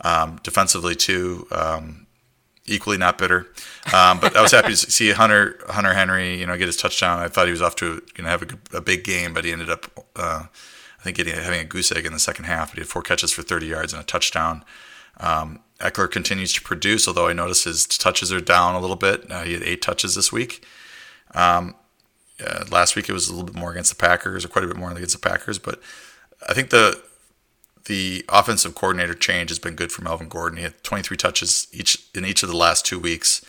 Um, 0.00 0.40
defensively 0.42 0.96
too, 0.96 1.46
um, 1.52 2.03
equally 2.66 2.96
not 2.96 3.18
bitter. 3.18 3.46
Um, 3.92 4.20
but 4.20 4.36
I 4.36 4.42
was 4.42 4.52
happy 4.52 4.70
to 4.70 4.76
see 4.76 5.12
Hunter 5.12 5.58
Hunter 5.68 5.94
Henry, 5.94 6.38
you 6.38 6.46
know, 6.46 6.56
get 6.56 6.66
his 6.66 6.76
touchdown. 6.76 7.20
I 7.20 7.28
thought 7.28 7.46
he 7.46 7.52
was 7.52 7.62
off 7.62 7.76
to 7.76 8.02
you 8.16 8.24
know 8.24 8.30
have 8.30 8.42
a, 8.42 8.78
a 8.78 8.80
big 8.80 9.04
game, 9.04 9.34
but 9.34 9.44
he 9.44 9.52
ended 9.52 9.70
up 9.70 9.86
uh, 10.16 10.44
I 10.98 11.02
think 11.02 11.16
getting 11.16 11.34
having 11.34 11.60
a 11.60 11.64
goose 11.64 11.92
egg 11.92 12.06
in 12.06 12.12
the 12.12 12.18
second 12.18 12.44
half. 12.46 12.70
But 12.70 12.76
he 12.76 12.80
had 12.80 12.88
four 12.88 13.02
catches 13.02 13.32
for 13.32 13.42
30 13.42 13.66
yards 13.66 13.92
and 13.92 14.02
a 14.02 14.06
touchdown. 14.06 14.64
Um, 15.18 15.60
Ekeler 15.80 16.10
continues 16.10 16.52
to 16.54 16.62
produce, 16.62 17.06
although 17.06 17.28
I 17.28 17.32
notice 17.32 17.64
his 17.64 17.86
touches 17.86 18.32
are 18.32 18.40
down 18.40 18.74
a 18.74 18.80
little 18.80 18.96
bit. 18.96 19.30
Uh, 19.30 19.42
he 19.42 19.52
had 19.52 19.62
eight 19.62 19.82
touches 19.82 20.14
this 20.14 20.32
week. 20.32 20.64
Um, 21.34 21.74
uh, 22.44 22.64
last 22.70 22.96
week 22.96 23.08
it 23.08 23.12
was 23.12 23.28
a 23.28 23.32
little 23.32 23.46
bit 23.46 23.54
more 23.54 23.70
against 23.72 23.90
the 23.90 23.96
Packers, 23.96 24.44
or 24.44 24.48
quite 24.48 24.64
a 24.64 24.68
bit 24.68 24.76
more 24.76 24.90
against 24.90 25.20
the 25.20 25.28
Packers. 25.28 25.58
But 25.58 25.80
I 26.48 26.54
think 26.54 26.70
the 26.70 27.00
the 27.86 28.24
offensive 28.28 28.74
coordinator 28.74 29.14
change 29.14 29.50
has 29.50 29.58
been 29.58 29.74
good 29.74 29.92
for 29.92 30.02
Melvin 30.02 30.28
Gordon. 30.28 30.58
He 30.58 30.64
had 30.64 30.82
23 30.82 31.16
touches 31.16 31.68
each 31.72 32.06
in 32.14 32.24
each 32.24 32.42
of 32.42 32.48
the 32.48 32.56
last 32.56 32.86
two 32.86 32.98
weeks, 32.98 33.44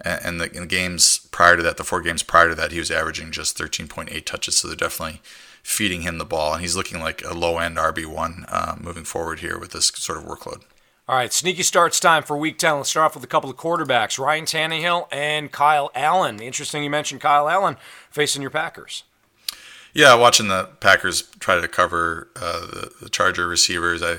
and, 0.00 0.40
the, 0.40 0.48
the 0.48 0.66
games 0.66 1.28
prior 1.30 1.56
to 1.56 1.62
that, 1.62 1.76
the 1.76 1.84
four 1.84 2.00
games 2.00 2.22
prior 2.22 2.48
to 2.48 2.54
that, 2.54 2.72
he 2.72 2.78
was 2.78 2.90
averaging 2.90 3.30
just 3.32 3.58
13.8 3.58 4.24
touches. 4.24 4.56
So 4.56 4.68
they're 4.68 4.76
definitely 4.76 5.20
feeding 5.62 6.02
him 6.02 6.18
the 6.18 6.24
ball, 6.24 6.54
and 6.54 6.62
he's 6.62 6.76
looking 6.76 7.00
like 7.00 7.24
a 7.24 7.34
low 7.34 7.58
end 7.58 7.76
RB 7.76 8.06
one 8.06 8.44
uh, 8.48 8.76
moving 8.80 9.04
forward 9.04 9.40
here 9.40 9.58
with 9.58 9.72
this 9.72 9.88
sort 9.88 10.18
of 10.18 10.24
workload. 10.24 10.62
All 11.08 11.16
right, 11.16 11.32
sneaky 11.32 11.64
starts 11.64 11.98
time 11.98 12.22
for 12.22 12.36
week 12.36 12.58
10. 12.58 12.76
Let's 12.76 12.90
start 12.90 13.06
off 13.06 13.14
with 13.14 13.24
a 13.24 13.28
couple 13.28 13.50
of 13.50 13.56
quarterbacks 13.56 14.18
Ryan 14.18 14.44
Tannehill 14.44 15.08
and 15.10 15.50
Kyle 15.50 15.90
Allen. 15.94 16.40
Interesting 16.40 16.84
you 16.84 16.90
mentioned 16.90 17.20
Kyle 17.20 17.48
Allen 17.48 17.76
facing 18.10 18.40
your 18.40 18.52
Packers. 18.52 19.02
Yeah, 19.94 20.14
watching 20.14 20.48
the 20.48 20.70
Packers 20.80 21.22
try 21.38 21.60
to 21.60 21.68
cover 21.68 22.28
uh, 22.36 22.60
the, 22.60 22.92
the, 23.02 23.08
Charger 23.10 23.46
receivers, 23.46 24.02
I 24.02 24.18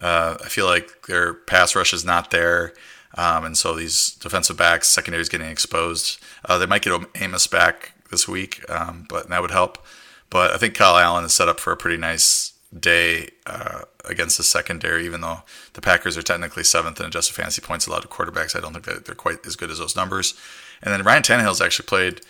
uh, 0.00 0.36
I 0.44 0.48
feel 0.48 0.66
like 0.66 1.06
their 1.06 1.34
pass 1.34 1.74
rush 1.74 1.92
is 1.92 2.04
not 2.04 2.30
there. 2.30 2.72
Um, 3.16 3.44
and 3.44 3.56
so 3.56 3.74
these 3.74 4.12
defensive 4.12 4.56
backs, 4.56 4.86
secondary 4.86 5.20
is 5.20 5.28
getting 5.28 5.48
exposed. 5.48 6.22
Uh, 6.44 6.58
they 6.58 6.66
might 6.66 6.82
get 6.82 7.00
Amos 7.16 7.48
back 7.48 7.92
this 8.10 8.28
week, 8.28 8.64
um, 8.70 9.06
but 9.08 9.28
that 9.28 9.42
would 9.42 9.50
help. 9.50 9.84
But 10.30 10.52
I 10.52 10.58
think 10.58 10.74
Kyle 10.74 10.96
Allen 10.96 11.24
is 11.24 11.32
set 11.32 11.48
up 11.48 11.58
for 11.58 11.72
a 11.72 11.76
pretty 11.76 11.96
nice 11.96 12.52
day 12.78 13.30
uh, 13.46 13.82
against 14.04 14.36
the 14.36 14.44
secondary, 14.44 15.04
even 15.06 15.20
though 15.20 15.42
the 15.72 15.80
Packers 15.80 16.16
are 16.16 16.22
technically 16.22 16.64
seventh 16.64 17.00
in 17.00 17.06
adjusted 17.06 17.34
fantasy 17.34 17.62
points 17.62 17.86
allowed 17.86 18.02
to 18.02 18.08
quarterbacks. 18.08 18.54
I 18.54 18.60
don't 18.60 18.72
think 18.72 18.84
that 18.84 19.06
they're 19.06 19.14
quite 19.14 19.44
as 19.46 19.56
good 19.56 19.70
as 19.70 19.78
those 19.78 19.96
numbers. 19.96 20.34
And 20.82 20.92
then 20.92 21.02
Ryan 21.02 21.22
Tannehill's 21.22 21.60
actually 21.60 21.86
played 21.86 22.20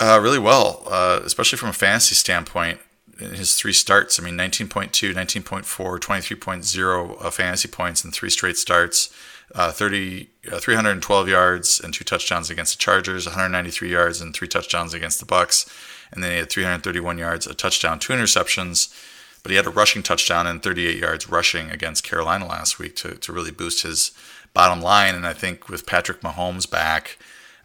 uh, 0.00 0.18
really 0.20 0.38
well, 0.38 0.82
uh, 0.90 1.20
especially 1.24 1.58
from 1.58 1.68
a 1.68 1.74
fantasy 1.74 2.14
standpoint. 2.14 2.80
In 3.20 3.34
his 3.34 3.54
three 3.54 3.74
starts, 3.74 4.18
I 4.18 4.22
mean, 4.22 4.36
19.2, 4.36 5.12
19.4, 5.12 5.98
23.0 6.00 7.24
uh, 7.24 7.30
fantasy 7.30 7.68
points 7.68 8.02
in 8.02 8.10
three 8.10 8.30
straight 8.30 8.56
starts. 8.56 9.14
Uh, 9.54 9.70
30, 9.72 10.28
uh, 10.50 10.58
312 10.58 11.28
yards 11.28 11.80
and 11.80 11.92
two 11.92 12.04
touchdowns 12.04 12.50
against 12.50 12.78
the 12.78 12.80
Chargers, 12.80 13.26
193 13.26 13.90
yards 13.90 14.20
and 14.20 14.32
three 14.32 14.46
touchdowns 14.46 14.94
against 14.94 15.18
the 15.18 15.26
Bucs, 15.26 15.68
and 16.12 16.22
then 16.22 16.30
he 16.30 16.38
had 16.38 16.50
331 16.50 17.18
yards, 17.18 17.48
a 17.48 17.54
touchdown, 17.54 17.98
two 17.98 18.12
interceptions 18.12 18.94
but 19.42 19.50
he 19.50 19.56
had 19.56 19.66
a 19.66 19.70
rushing 19.70 20.02
touchdown 20.02 20.46
and 20.46 20.62
38 20.62 20.98
yards 20.98 21.28
rushing 21.28 21.70
against 21.70 22.04
Carolina 22.04 22.46
last 22.46 22.78
week 22.78 22.96
to, 22.96 23.14
to 23.16 23.32
really 23.32 23.50
boost 23.50 23.82
his 23.82 24.12
bottom 24.52 24.82
line. 24.82 25.14
And 25.14 25.26
I 25.26 25.32
think 25.32 25.68
with 25.68 25.86
Patrick 25.86 26.20
Mahomes 26.20 26.70
back, 26.70 27.18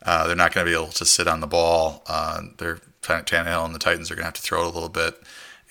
uh, 0.06 0.28
they're 0.28 0.36
not 0.36 0.54
going 0.54 0.66
to 0.66 0.72
be 0.72 0.76
able 0.76 0.92
to 0.94 1.06
sit 1.06 1.28
on 1.28 1.40
the 1.40 1.48
ball. 1.48 2.04
Uh, 2.08 2.42
they're 2.58 2.80
Tannehill 3.02 3.66
and 3.66 3.76
the 3.76 3.80
Titans 3.80 4.10
are 4.10 4.16
going 4.16 4.24
to 4.24 4.28
have 4.28 4.34
to 4.34 4.42
throw 4.42 4.62
it 4.62 4.68
a 4.68 4.70
little 4.70 4.90
bit, 4.90 5.22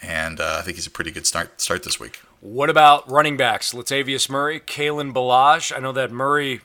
and 0.03 0.41
uh, 0.41 0.57
I 0.59 0.63
think 0.63 0.77
he's 0.77 0.87
a 0.87 0.91
pretty 0.91 1.11
good 1.11 1.27
start 1.27 1.61
start 1.61 1.83
this 1.83 1.99
week. 1.99 2.21
What 2.41 2.71
about 2.71 3.11
running 3.11 3.37
backs? 3.37 3.73
Latavius 3.73 4.29
Murray, 4.29 4.61
Kalen 4.61 5.13
Ballage. 5.13 5.75
I 5.75 5.81
know 5.81 5.93
that 5.93 6.13
Murray 6.13 6.61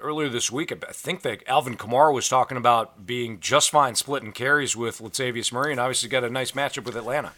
earlier 0.00 0.28
this 0.28 0.50
week. 0.50 0.72
I 0.72 0.92
think 0.92 1.22
that 1.22 1.42
Alvin 1.48 1.76
Kamara 1.76 2.12
was 2.12 2.28
talking 2.28 2.56
about 2.56 3.06
being 3.06 3.40
just 3.40 3.70
fine 3.70 3.94
splitting 3.94 4.32
carries 4.32 4.76
with 4.76 4.98
Latavius 4.98 5.52
Murray, 5.52 5.72
and 5.72 5.80
obviously 5.80 6.08
got 6.08 6.24
a 6.24 6.30
nice 6.30 6.52
matchup 6.52 6.84
with 6.84 6.96
Atlanta. 6.96 7.32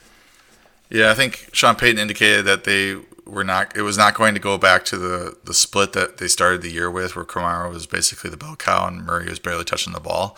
Yeah, 0.91 1.11
I 1.11 1.15
think 1.15 1.49
Sean 1.53 1.75
Payton 1.75 1.99
indicated 1.99 2.45
that 2.45 2.65
they 2.65 2.97
we're 3.27 3.43
not. 3.43 3.77
It 3.77 3.83
was 3.83 3.99
not 3.99 4.15
going 4.15 4.35
to 4.35 4.41
go 4.41 4.57
back 4.59 4.85
to 4.87 4.97
the 4.97 5.37
the 5.45 5.55
split 5.55 5.93
that 5.93 6.19
they 6.19 6.29
started 6.29 6.63
the 6.63 6.73
year 6.73 6.91
with, 6.91 7.17
where 7.17 7.25
Kamara 7.25 7.71
was 7.71 7.87
basically 7.87 8.31
the 8.31 8.37
bell 8.37 8.57
cow 8.57 8.87
and 8.87 9.05
Murray 9.05 9.29
was 9.29 9.39
barely 9.39 9.65
touching 9.65 9.93
the 9.93 10.01
ball. 10.01 10.37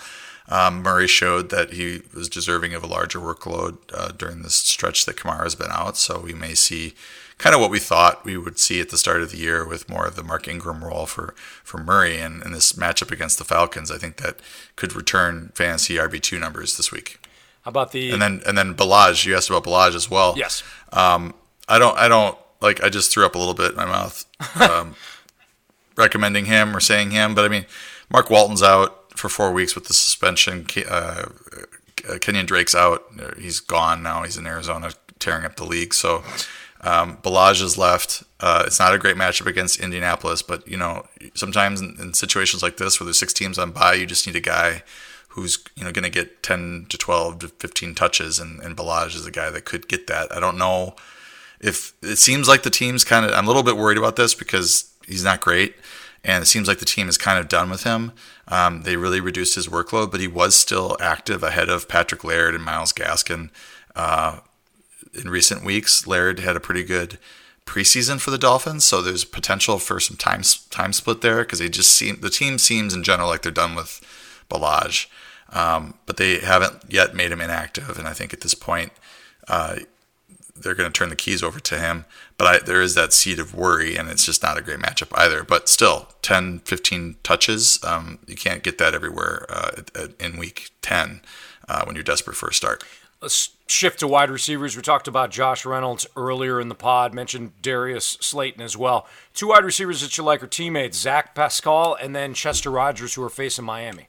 Um, 0.51 0.83
Murray 0.83 1.07
showed 1.07 1.51
that 1.51 1.75
he 1.75 2.03
was 2.15 2.29
deserving 2.29 2.73
of 2.73 2.83
a 2.83 2.87
larger 2.87 3.19
workload 3.19 3.77
uh, 3.93 4.09
during 4.09 4.43
this 4.43 4.55
stretch 4.55 5.05
that 5.05 5.17
Kamara 5.17 5.43
has 5.43 5.55
been 5.55 5.71
out. 5.71 5.97
So 5.99 6.21
we 6.21 6.33
may 6.33 6.55
see 6.55 6.95
kind 7.37 7.55
of 7.55 7.61
what 7.61 7.71
we 7.71 7.79
thought 7.79 8.25
we 8.25 8.37
would 8.37 8.59
see 8.59 8.81
at 8.81 8.89
the 8.89 8.97
start 8.97 9.21
of 9.21 9.31
the 9.31 9.37
year 9.37 9.67
with 9.67 9.91
more 9.91 10.07
of 10.07 10.17
the 10.17 10.23
Mark 10.23 10.49
Ingram 10.49 10.83
role 10.83 11.05
for, 11.05 11.35
for 11.63 11.79
Murray. 11.79 12.19
And 12.19 12.43
in 12.43 12.53
this 12.53 12.73
matchup 12.73 13.11
against 13.11 13.39
the 13.39 13.45
Falcons, 13.45 13.91
I 13.91 13.99
think 13.99 14.17
that 14.17 14.41
could 14.75 14.97
return 14.97 15.53
fantasy 15.55 15.97
RB2 15.97 16.41
numbers 16.41 16.79
this 16.79 16.91
week. 16.91 17.21
How 17.63 17.69
about 17.69 17.93
the. 17.93 18.11
And 18.11 18.23
then, 18.23 18.41
and 18.47 18.57
then 18.57 18.75
Ballage, 18.75 19.27
you 19.27 19.37
asked 19.37 19.51
about 19.51 19.65
Ballage 19.65 19.95
as 19.95 20.11
well. 20.11 20.35
Yes. 20.37 20.63
Um, 20.93 21.35
I 21.69 21.79
don't, 21.79 21.97
I 21.99 22.09
don't, 22.09 22.39
like, 22.61 22.83
I 22.83 22.89
just 22.89 23.13
threw 23.13 23.25
up 23.25 23.35
a 23.35 23.39
little 23.39 23.55
bit 23.55 23.71
in 23.71 23.77
my 23.77 23.87
mouth 23.87 24.25
um, 24.61 24.95
recommending 25.97 26.47
him 26.47 26.77
or 26.77 26.81
saying 26.81 27.11
him. 27.11 27.35
But 27.35 27.45
I 27.45 27.49
mean, 27.49 27.67
Mark 28.11 28.31
Walton's 28.31 28.63
out 28.63 29.17
for 29.17 29.29
four 29.29 29.53
weeks 29.53 29.75
with 29.75 29.87
the 29.87 29.95
suspension. 29.95 30.67
Uh, 30.89 31.27
Kenyan 31.97 32.47
Drake's 32.47 32.75
out. 32.75 33.05
He's 33.39 33.61
gone 33.61 34.03
now. 34.03 34.23
He's 34.23 34.37
in 34.37 34.47
Arizona 34.47 34.93
tearing 35.19 35.45
up 35.45 35.57
the 35.57 35.65
league. 35.65 35.93
So 35.93 36.23
um, 36.81 37.19
Ballage 37.19 37.63
is 37.63 37.77
left. 37.77 38.23
Uh, 38.41 38.65
it's 38.67 38.79
not 38.79 38.95
a 38.95 38.99
great 38.99 39.17
matchup 39.17 39.47
against 39.47 39.81
Indianapolis, 39.81 40.43
but 40.43 40.67
you 40.69 40.77
know 40.77 41.07
sometimes 41.35 41.81
in, 41.81 41.97
in, 41.99 42.15
situations 42.15 42.63
like 42.63 42.77
this 42.77 43.01
where 43.01 43.05
there's 43.05 43.19
six 43.19 43.33
teams 43.33 43.59
on 43.59 43.73
bye, 43.73 43.95
you 43.95 44.07
just 44.07 44.27
need 44.27 44.37
a 44.37 44.41
guy 44.41 44.85
who's 45.31 45.59
you 45.75 45.85
know 45.85 45.91
going 45.91 46.05
to 46.05 46.11
get 46.11 46.43
10 46.43 46.87
to 46.89 46.97
12 46.97 47.41
to 47.41 47.49
15 47.49 47.95
touches, 47.95 48.39
and, 48.39 48.61
and 48.61 48.77
Ballage 48.77 49.17
is 49.17 49.27
a 49.27 49.33
guy 49.33 49.51
that 49.51 49.65
could 49.65 49.89
get 49.89 50.07
that. 50.07 50.31
I 50.33 50.39
don't 50.39 50.57
know 50.57 50.95
if 51.61 51.93
it 52.03 52.17
seems 52.17 52.49
like 52.49 52.63
the 52.63 52.71
team's 52.71 53.05
kind 53.05 53.25
of. 53.25 53.33
I'm 53.33 53.45
a 53.45 53.49
little 53.49 53.63
bit 53.63 53.77
worried 53.77 53.99
about 53.99 54.17
this 54.17 54.35
because 54.35 54.93
he's 55.07 55.25
not 55.25 55.41
great 55.41 55.75
and 56.25 56.43
it 56.43 56.47
seems 56.47 56.69
like 56.69 56.79
the 56.79 56.85
team 56.85 57.09
is 57.09 57.17
kind 57.17 57.39
of 57.39 57.49
done 57.49 57.71
with 57.71 57.85
him. 57.85 58.13
Um, 58.49 58.83
they 58.83 58.97
really 58.97 59.21
reduced 59.21 59.55
his 59.55 59.69
workload, 59.69 60.11
but 60.11 60.21
he 60.21 60.29
was 60.29 60.55
still 60.55 60.97
active 61.01 61.43
ahead 61.43 61.69
of 61.69 61.89
Patrick 61.89 62.25
Laird 62.25 62.55
and 62.55 62.65
Myles 62.65 62.93
Gaskin 62.93 63.51
uh, 63.95 64.41
in 65.15 65.31
recent 65.31 65.65
weeks. 65.65 66.07
Laird 66.07 66.41
had 66.41 66.57
a 66.57 66.61
pretty 66.61 66.83
good 66.83 67.19
preseason 67.67 68.21
for 68.21 68.31
the 68.31 68.39
Dolphins, 68.39 68.85
so 68.85 69.03
there's 69.03 69.25
potential 69.25 69.79
for 69.79 70.01
some 70.01 70.17
time 70.17 70.43
time 70.71 70.93
split 70.93 71.21
there 71.21 71.39
because 71.39 71.59
they 71.59 71.69
just 71.69 71.93
seem 71.93 72.21
the 72.21 72.31
team 72.31 72.59
seems 72.59 72.95
in 72.95 73.03
general 73.03 73.29
like 73.29 73.43
they're 73.43 73.53
done 73.53 73.75
with 73.75 74.01
Ballage, 74.51 75.07
um, 75.51 75.95
but 76.07 76.17
they 76.17 76.39
haven't 76.39 76.83
yet 76.89 77.15
made 77.15 77.31
him 77.31 77.41
inactive, 77.41 77.99
and 77.99 78.09
I 78.09 78.13
think 78.13 78.33
at 78.33 78.41
this 78.41 78.55
point. 78.55 78.93
Uh, 79.47 79.79
they're 80.63 80.75
going 80.75 80.91
to 80.91 80.97
turn 80.97 81.09
the 81.09 81.17
keys 81.17 81.43
over 81.43 81.61
to 81.61 81.79
him. 81.79 82.05
But 82.37 82.47
I, 82.47 82.59
there 82.65 82.83
is 82.83 82.95
that 82.95 83.13
seed 83.13 83.39
of 83.39 83.55
worry, 83.55 83.97
and 83.97 84.09
it's 84.09 84.25
just 84.25 84.43
not 84.43 84.59
a 84.59 84.63
great 84.63 84.79
matchup 84.79 85.09
either. 85.17 85.43
But 85.45 85.69
still, 85.69 86.09
10, 86.23 86.61
15 86.61 87.17
touches, 87.23 87.79
um, 87.85 88.19
you 88.27 88.37
can't 88.37 88.63
get 88.63 88.79
that 88.79 88.95
everywhere 88.95 89.47
uh, 89.49 89.83
in 90.21 90.39
week 90.39 90.71
10 90.83 91.21
uh, 91.69 91.85
when 91.85 91.97
you're 91.97 92.05
desperate 92.05 92.37
for 92.37 92.49
a 92.49 92.55
start. 92.55 92.85
Let's 93.21 93.51
shift 93.67 93.99
to 94.01 94.09
wide 94.09 94.31
receivers. 94.31 94.77
We 94.77 94.83
talked 94.83 95.09
about 95.09 95.31
Josh 95.31 95.67
Reynolds 95.67 96.07
earlier 96.17 96.61
in 96.61 96.69
the 96.69 96.77
pod, 96.77 97.13
mentioned 97.13 97.61
Darius 97.61 98.17
Slayton 98.21 98.63
as 98.63 98.77
well. 98.77 99.09
Two 99.35 99.49
wide 99.49 99.65
receivers 99.65 100.01
that 100.03 100.17
you 100.17 100.23
like 100.23 100.43
are 100.43 100.47
teammates, 100.47 100.99
Zach 100.99 101.35
Pascal 101.35 101.95
and 101.95 102.15
then 102.15 102.33
Chester 102.33 102.71
Rogers, 102.71 103.15
who 103.15 103.23
are 103.25 103.29
facing 103.29 103.65
Miami. 103.65 104.07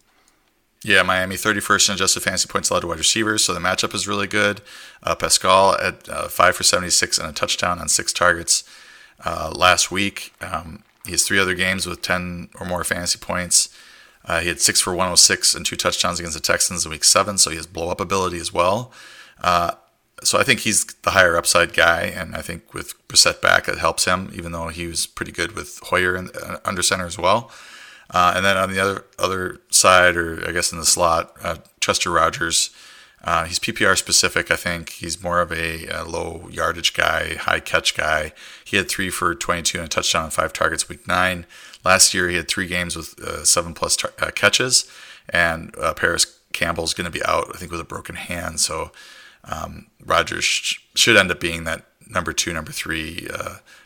Yeah, 0.84 1.04
Miami 1.04 1.36
31st 1.36 1.90
in 1.90 1.96
adjusted 1.96 2.24
fantasy 2.24 2.48
points 2.48 2.70
allowed 2.70 2.82
to 2.82 2.88
wide 2.88 3.00
receivers, 3.00 3.44
so 3.44 3.54
the 3.54 3.60
matchup 3.60 3.94
is 3.94 4.08
really 4.08 4.28
good. 4.28 4.62
Uh, 5.04 5.14
Pascal 5.14 5.76
at 5.76 6.08
uh, 6.08 6.30
5 6.30 6.56
for 6.56 6.64
76 6.64 7.18
and 7.18 7.30
a 7.30 7.34
touchdown 7.34 7.80
on 7.80 7.90
six 7.90 8.14
targets 8.14 8.64
uh, 9.26 9.52
last 9.54 9.92
week. 9.92 10.34
Um, 10.40 10.84
he 11.06 11.12
has 11.12 11.24
three 11.24 11.40
other 11.40 11.54
games 11.54 11.86
with 11.86 12.02
10 12.02 12.50
or 12.60 12.66
more 12.66 12.84
fantasy 12.86 13.20
points. 13.20 13.70
Uh, 14.24 14.40
he 14.40 14.48
had 14.48 14.62
6 14.62 14.80
for 14.80 14.92
106 14.92 15.54
and 15.54 15.66
two 15.66 15.76
touchdowns 15.76 16.20
against 16.20 16.38
the 16.38 16.42
Texans 16.42 16.86
in 16.86 16.92
week 16.92 17.04
7, 17.04 17.38
so 17.38 17.50
he 17.50 17.58
has 17.58 17.68
blow 17.68 17.90
up 17.90 18.00
ability 18.00 18.38
as 18.38 18.54
well. 18.54 18.92
Uh, 19.42 19.72
so 20.24 20.40
I 20.40 20.44
think 20.44 20.62
he's 20.62 20.86
the 20.86 21.12
higher 21.12 21.36
upside 21.36 21.74
guy, 21.74 22.04
and 22.04 22.36
I 22.36 22.42
think 22.42 22.74
with 22.74 22.96
Brissett 23.08 23.42
back, 23.42 23.68
it 23.68 23.78
helps 23.80 24.06
him, 24.06 24.32
even 24.34 24.52
though 24.52 24.68
he 24.68 24.88
was 24.88 25.08
pretty 25.08 25.32
good 25.32 25.54
with 25.54 25.80
Hoyer 25.84 26.16
in, 26.16 26.30
uh, 26.42 26.60
under 26.64 26.82
center 26.82 27.06
as 27.06 27.18
well. 27.18 27.52
Uh, 28.12 28.34
and 28.36 28.46
then 28.46 28.58
on 28.58 28.72
the 28.72 28.80
other 28.80 29.06
other 29.18 29.62
side, 29.70 30.16
or 30.16 30.44
I 30.48 30.52
guess 30.52 30.72
in 30.72 30.80
the 30.80 30.86
slot, 30.86 31.34
uh, 31.44 31.58
Chester 31.80 32.12
Rogers. 32.12 32.72
Uh, 33.22 33.44
he's 33.44 33.60
PPR 33.60 33.98
specific. 33.98 34.50
I 34.50 34.56
think 34.56 34.92
he's 34.92 35.22
more 35.22 35.42
of 35.42 35.52
a, 35.52 35.88
a, 35.88 36.06
low 36.06 36.48
yardage 36.50 36.94
guy, 36.94 37.36
high 37.36 37.60
catch 37.60 37.94
guy. 37.94 38.32
He 38.64 38.78
had 38.78 38.88
three 38.88 39.10
for 39.10 39.36
22 39.36 39.78
and 39.78 39.88
a 39.88 39.90
touchdown 39.90 40.24
on 40.24 40.30
five 40.30 40.54
targets 40.54 40.88
week 40.88 41.06
nine. 41.06 41.46
Last 41.84 42.14
year, 42.14 42.30
he 42.30 42.38
had 42.38 42.48
three 42.48 42.66
games 42.66 42.96
with 42.96 43.20
uh, 43.20 43.44
seven 43.44 43.74
plus 43.74 43.98
tar- 43.98 44.14
uh, 44.22 44.32
catches, 44.32 44.90
and 45.28 45.76
uh, 45.78 45.94
Parris 45.96 46.40
Campbell's 46.54 46.94
going 46.94 47.12
to 47.12 47.12
be 47.12 47.24
out, 47.26 47.52
I 47.54 47.58
think, 47.58 47.74
with 47.74 47.82
a 47.82 47.86
broken 47.86 48.16
hand. 48.16 48.62
So 48.62 48.92
um, 49.44 49.88
Rogers 50.02 50.46
sh- 50.46 50.80
should 50.96 51.18
end 51.18 51.30
up 51.30 51.42
being 51.42 51.66
that 51.66 51.84
number 52.08 52.32
two, 52.32 52.54
number 52.54 52.72
three 52.72 53.28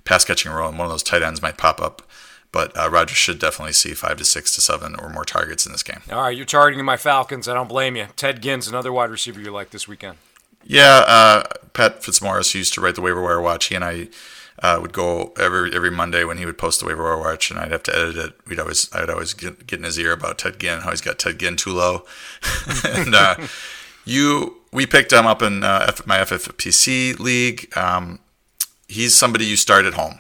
pass 0.06 0.26
catching 0.26 0.52
role, 0.52 0.70
and 0.70 0.78
one 0.78 0.86
of 0.86 0.92
those 0.92 1.02
tight 1.02 1.24
ends 1.24 1.42
might 1.42 1.58
pop 1.58 1.82
up 1.82 2.04
but 2.54 2.78
uh, 2.78 2.89
Rogers 2.89 3.18
should 3.18 3.39
definitely 3.39 3.74
see 3.74 3.94
five 3.94 4.16
to 4.18 4.24
six 4.24 4.54
to 4.56 4.62
seven 4.62 4.96
or 4.96 5.10
more 5.10 5.26
targets 5.26 5.66
in 5.66 5.74
this 5.74 5.84
game. 5.84 6.02
All 6.10 6.22
right, 6.22 6.38
you're 6.38 6.46
targeting 6.46 6.86
my 6.86 6.96
Falcons. 6.96 7.50
I 7.50 7.54
don't 7.54 7.68
blame 7.68 7.98
you. 7.98 8.08
Ted 8.16 8.42
Ginn's 8.42 8.70
another 8.70 8.94
wide 8.94 9.10
receiver 9.10 9.42
you 9.42 9.52
like 9.52 9.72
this 9.72 9.88
weekend. 9.88 10.20
Yeah, 10.63 11.04
uh, 11.06 11.44
Pat 11.74 12.04
Fitzmaurice 12.04 12.54
used 12.56 12.74
to 12.76 12.82
write 12.82 12.96
the 12.96 13.02
waiver 13.02 13.22
wire 13.22 13.42
watch. 13.42 13.66
He 13.66 13.76
and 13.76 13.84
I 13.84 14.08
uh, 14.62 14.78
would 14.80 14.94
go 14.94 15.34
every 15.38 15.76
every 15.76 15.89
Monday 15.89 16.24
when 16.24 16.38
he 16.38 16.46
would 16.46 16.58
post 16.58 16.80
the 16.80 16.86
waiver 16.86 17.04
wire 17.04 17.18
watch, 17.18 17.50
and 17.50 17.60
I'd 17.60 17.72
have 17.72 17.84
to 17.84 17.96
edit 17.96 18.18
it. 18.18 18.34
We'd 18.48 18.60
always 18.60 18.94
I'd 18.94 19.10
always 19.10 19.34
get, 19.34 19.66
get 19.66 19.80
in 19.80 19.86
his 19.86 20.00
ear 20.00 20.13
about 20.13 20.38
Ted 20.38 20.60
Ginn, 20.60 20.82
how 20.82 20.92
he's 20.92 21.02
got 21.02 21.20
Ted 21.20 21.39
Ginn 21.39 21.58
too 21.58 21.72
low, 21.72 22.06
and 22.86 23.16
uh, 23.16 23.36
you 24.06 24.58
we 24.72 24.86
picked 24.86 25.12
him 25.12 25.26
up 25.26 25.42
in 25.42 25.63
uh, 25.63 25.92
my 26.06 26.20
FFPC 26.20 27.20
league. 27.20 27.76
Um, 27.76 28.20
he's 28.88 29.16
somebody 29.16 29.46
you 29.46 29.58
start 29.58 29.86
at 29.86 29.96
home. 29.96 30.20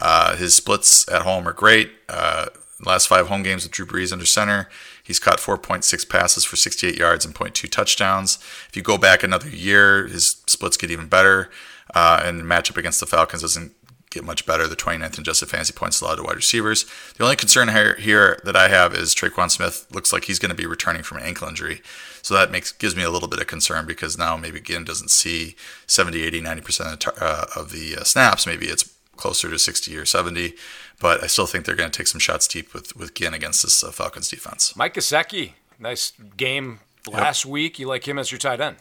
Uh, 0.00 0.36
his 0.36 0.54
splits 0.54 1.08
at 1.08 1.22
home 1.22 1.48
are 1.48 1.52
great. 1.52 1.90
Uh, 2.08 2.46
last 2.84 3.08
five 3.08 3.28
home 3.28 3.42
games 3.42 3.64
with 3.64 3.72
Drew 3.72 3.86
Brees 3.86 4.12
under 4.12 4.26
center, 4.26 4.68
he's 5.02 5.18
caught 5.18 5.38
4.6 5.38 6.08
passes 6.08 6.44
for 6.44 6.56
68 6.56 6.96
yards 6.96 7.24
and 7.24 7.34
0.2 7.34 7.68
touchdowns. 7.70 8.38
If 8.68 8.76
you 8.76 8.82
go 8.82 8.98
back 8.98 9.22
another 9.22 9.48
year, 9.48 10.06
his 10.06 10.42
splits 10.46 10.76
get 10.76 10.90
even 10.90 11.08
better. 11.08 11.50
Uh, 11.94 12.22
and 12.24 12.38
the 12.38 12.44
matchup 12.44 12.76
against 12.76 13.00
the 13.00 13.06
Falcons 13.06 13.42
doesn't 13.42 13.72
get 14.10 14.24
much 14.24 14.46
better. 14.46 14.66
The 14.66 14.76
29th 14.76 15.16
in 15.16 15.20
adjusted 15.20 15.48
fantasy 15.48 15.72
points 15.72 16.00
allowed 16.00 16.16
to 16.16 16.22
wide 16.22 16.36
receivers. 16.36 16.86
The 17.16 17.24
only 17.24 17.36
concern 17.36 17.68
here, 17.68 17.94
here 17.96 18.40
that 18.44 18.56
I 18.56 18.68
have 18.68 18.94
is 18.94 19.14
Tre'Quan 19.14 19.50
Smith 19.50 19.86
looks 19.90 20.12
like 20.12 20.24
he's 20.24 20.38
going 20.38 20.50
to 20.50 20.56
be 20.56 20.66
returning 20.66 21.02
from 21.02 21.18
an 21.18 21.24
ankle 21.24 21.48
injury. 21.48 21.82
So 22.22 22.34
that 22.34 22.50
makes 22.50 22.72
gives 22.72 22.96
me 22.96 23.02
a 23.02 23.10
little 23.10 23.28
bit 23.28 23.40
of 23.40 23.46
concern 23.46 23.86
because 23.86 24.18
now 24.18 24.36
maybe 24.36 24.60
Ginn 24.60 24.84
doesn't 24.84 25.10
see 25.10 25.56
70, 25.86 26.22
80, 26.22 26.42
90% 26.42 27.06
of 27.06 27.22
uh, 27.22 27.46
of 27.56 27.72
the 27.72 27.96
uh, 27.96 28.04
snaps. 28.04 28.46
Maybe 28.46 28.66
it's 28.66 28.84
closer 29.18 29.50
to 29.50 29.58
60 29.58 29.96
or 29.96 30.06
70. 30.06 30.54
But 31.00 31.22
I 31.22 31.26
still 31.26 31.46
think 31.46 31.64
they're 31.64 31.76
going 31.76 31.90
to 31.90 31.96
take 31.96 32.06
some 32.06 32.18
shots 32.18 32.48
deep 32.48 32.72
with, 32.72 32.96
with 32.96 33.14
Ginn 33.14 33.34
against 33.34 33.62
this 33.62 33.84
uh, 33.84 33.90
Falcons 33.90 34.28
defense. 34.28 34.74
Mike 34.74 34.94
Gesicki, 34.94 35.52
nice 35.78 36.12
game 36.36 36.80
last 37.06 37.44
yep. 37.44 37.52
week. 37.52 37.78
You 37.78 37.86
like 37.86 38.08
him 38.08 38.18
as 38.18 38.32
your 38.32 38.38
tight 38.38 38.60
end? 38.60 38.76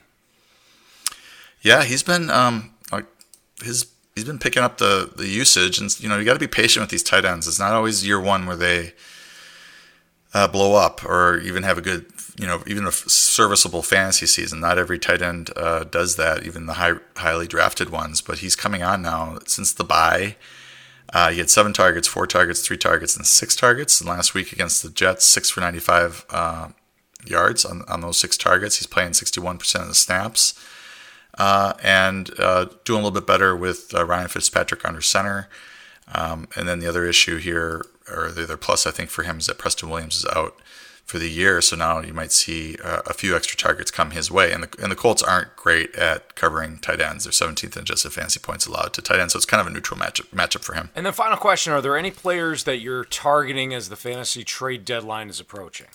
Yeah, 1.61 1.83
he's 1.83 2.03
been 2.03 2.29
um, 2.29 2.71
like 2.91 3.05
his 3.63 3.87
he's 4.15 4.25
been 4.25 4.39
picking 4.39 4.63
up 4.63 4.77
the 4.77 5.11
the 5.15 5.27
usage, 5.27 5.79
and 5.79 5.99
you 5.99 6.07
know 6.07 6.17
you 6.17 6.25
got 6.25 6.33
to 6.33 6.39
be 6.39 6.47
patient 6.47 6.81
with 6.81 6.89
these 6.89 7.03
tight 7.03 7.25
ends. 7.25 7.47
It's 7.47 7.59
not 7.59 7.73
always 7.73 8.05
year 8.05 8.19
one 8.19 8.45
where 8.45 8.55
they 8.55 8.93
uh, 10.33 10.47
blow 10.47 10.75
up 10.75 11.03
or 11.03 11.39
even 11.39 11.63
have 11.63 11.77
a 11.77 11.81
good 11.81 12.16
you 12.37 12.45
know, 12.45 12.61
even 12.67 12.85
a 12.85 12.91
serviceable 12.91 13.81
fantasy 13.81 14.27
season. 14.27 14.59
Not 14.59 14.77
every 14.77 14.99
tight 14.99 15.21
end 15.21 15.49
uh, 15.55 15.83
does 15.83 16.15
that, 16.17 16.45
even 16.45 16.67
the 16.67 16.73
high, 16.73 16.93
highly 17.15 17.47
drafted 17.47 17.89
ones. 17.89 18.21
But 18.21 18.39
he's 18.39 18.55
coming 18.55 18.83
on 18.83 19.01
now 19.01 19.39
since 19.45 19.73
the 19.73 19.83
bye. 19.83 20.35
Uh, 21.13 21.31
he 21.31 21.39
had 21.39 21.49
seven 21.49 21.73
targets, 21.73 22.07
four 22.07 22.27
targets, 22.27 22.65
three 22.65 22.77
targets, 22.77 23.15
and 23.15 23.25
six 23.25 23.55
targets. 23.55 23.99
And 23.99 24.09
last 24.09 24.33
week 24.33 24.51
against 24.51 24.83
the 24.83 24.89
Jets, 24.89 25.25
six 25.25 25.49
for 25.49 25.61
95 25.61 26.25
uh, 26.29 26.69
yards 27.25 27.65
on, 27.65 27.83
on 27.87 28.01
those 28.01 28.17
six 28.17 28.37
targets. 28.37 28.77
He's 28.77 28.87
playing 28.87 29.11
61% 29.11 29.81
of 29.81 29.87
the 29.87 29.95
snaps. 29.95 30.53
Uh, 31.37 31.73
and 31.83 32.31
uh, 32.39 32.65
doing 32.83 33.01
a 33.01 33.03
little 33.03 33.19
bit 33.19 33.27
better 33.27 33.55
with 33.55 33.93
uh, 33.95 34.05
Ryan 34.05 34.27
Fitzpatrick 34.27 34.85
under 34.85 35.01
center. 35.01 35.47
Um, 36.13 36.47
and 36.55 36.67
then 36.67 36.79
the 36.79 36.87
other 36.87 37.05
issue 37.05 37.37
here, 37.37 37.85
or 38.11 38.31
the 38.31 38.43
other 38.43 38.57
plus 38.57 38.85
I 38.85 38.91
think 38.91 39.09
for 39.09 39.23
him, 39.23 39.39
is 39.39 39.47
that 39.47 39.57
Preston 39.57 39.89
Williams 39.89 40.17
is 40.17 40.25
out 40.25 40.55
for 41.07 41.17
the 41.17 41.29
year. 41.29 41.61
So 41.61 41.75
now 41.75 42.01
you 42.01 42.13
might 42.13 42.31
see 42.31 42.75
uh, 42.83 43.01
a 43.07 43.13
few 43.13 43.35
extra 43.35 43.57
targets 43.57 43.89
come 43.89 44.11
his 44.11 44.29
way. 44.29 44.51
And 44.51 44.63
the, 44.63 44.83
and 44.83 44.91
the 44.91 44.95
Colts 44.95 45.23
aren't 45.23 45.55
great 45.55 45.95
at 45.95 46.35
covering 46.35 46.77
tight 46.77 47.01
ends. 47.01 47.23
They're 47.23 47.31
17th 47.31 47.75
in 47.75 47.81
adjusted 47.81 48.11
fantasy 48.11 48.39
points 48.39 48.67
allowed 48.67 48.93
to 48.93 49.01
tight 49.01 49.19
ends. 49.19 49.33
So 49.33 49.37
it's 49.37 49.45
kind 49.45 49.61
of 49.61 49.67
a 49.67 49.69
neutral 49.69 49.99
matchup, 49.99 50.27
matchup 50.29 50.63
for 50.63 50.75
him. 50.75 50.89
And 50.95 51.05
then 51.05 51.13
final 51.13 51.37
question, 51.37 51.73
are 51.73 51.81
there 51.81 51.97
any 51.97 52.11
players 52.11 52.65
that 52.65 52.77
you're 52.77 53.05
targeting 53.05 53.73
as 53.73 53.89
the 53.89 53.95
fantasy 53.95 54.43
trade 54.43 54.85
deadline 54.85 55.29
is 55.29 55.39
approaching? 55.39 55.87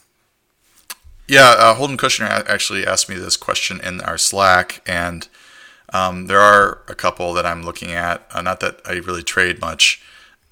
Yeah, 1.29 1.55
uh, 1.57 1.75
Holden 1.75 1.96
Kushner 1.96 2.27
actually 2.48 2.85
asked 2.85 3.09
me 3.09 3.14
this 3.14 3.37
question 3.37 3.81
in 3.81 4.01
our 4.01 4.18
Slack, 4.18 4.83
and 4.87 5.29
Um, 5.94 6.27
there 6.27 6.40
are 6.40 6.81
a 6.88 6.94
couple 6.94 7.35
that 7.35 7.44
I'm 7.44 7.62
looking 7.62 7.92
at. 7.92 8.27
Uh, 8.33 8.40
not 8.40 8.61
that 8.61 8.81
I 8.87 8.92
really 8.94 9.22
trade 9.22 9.61
much. 9.61 10.01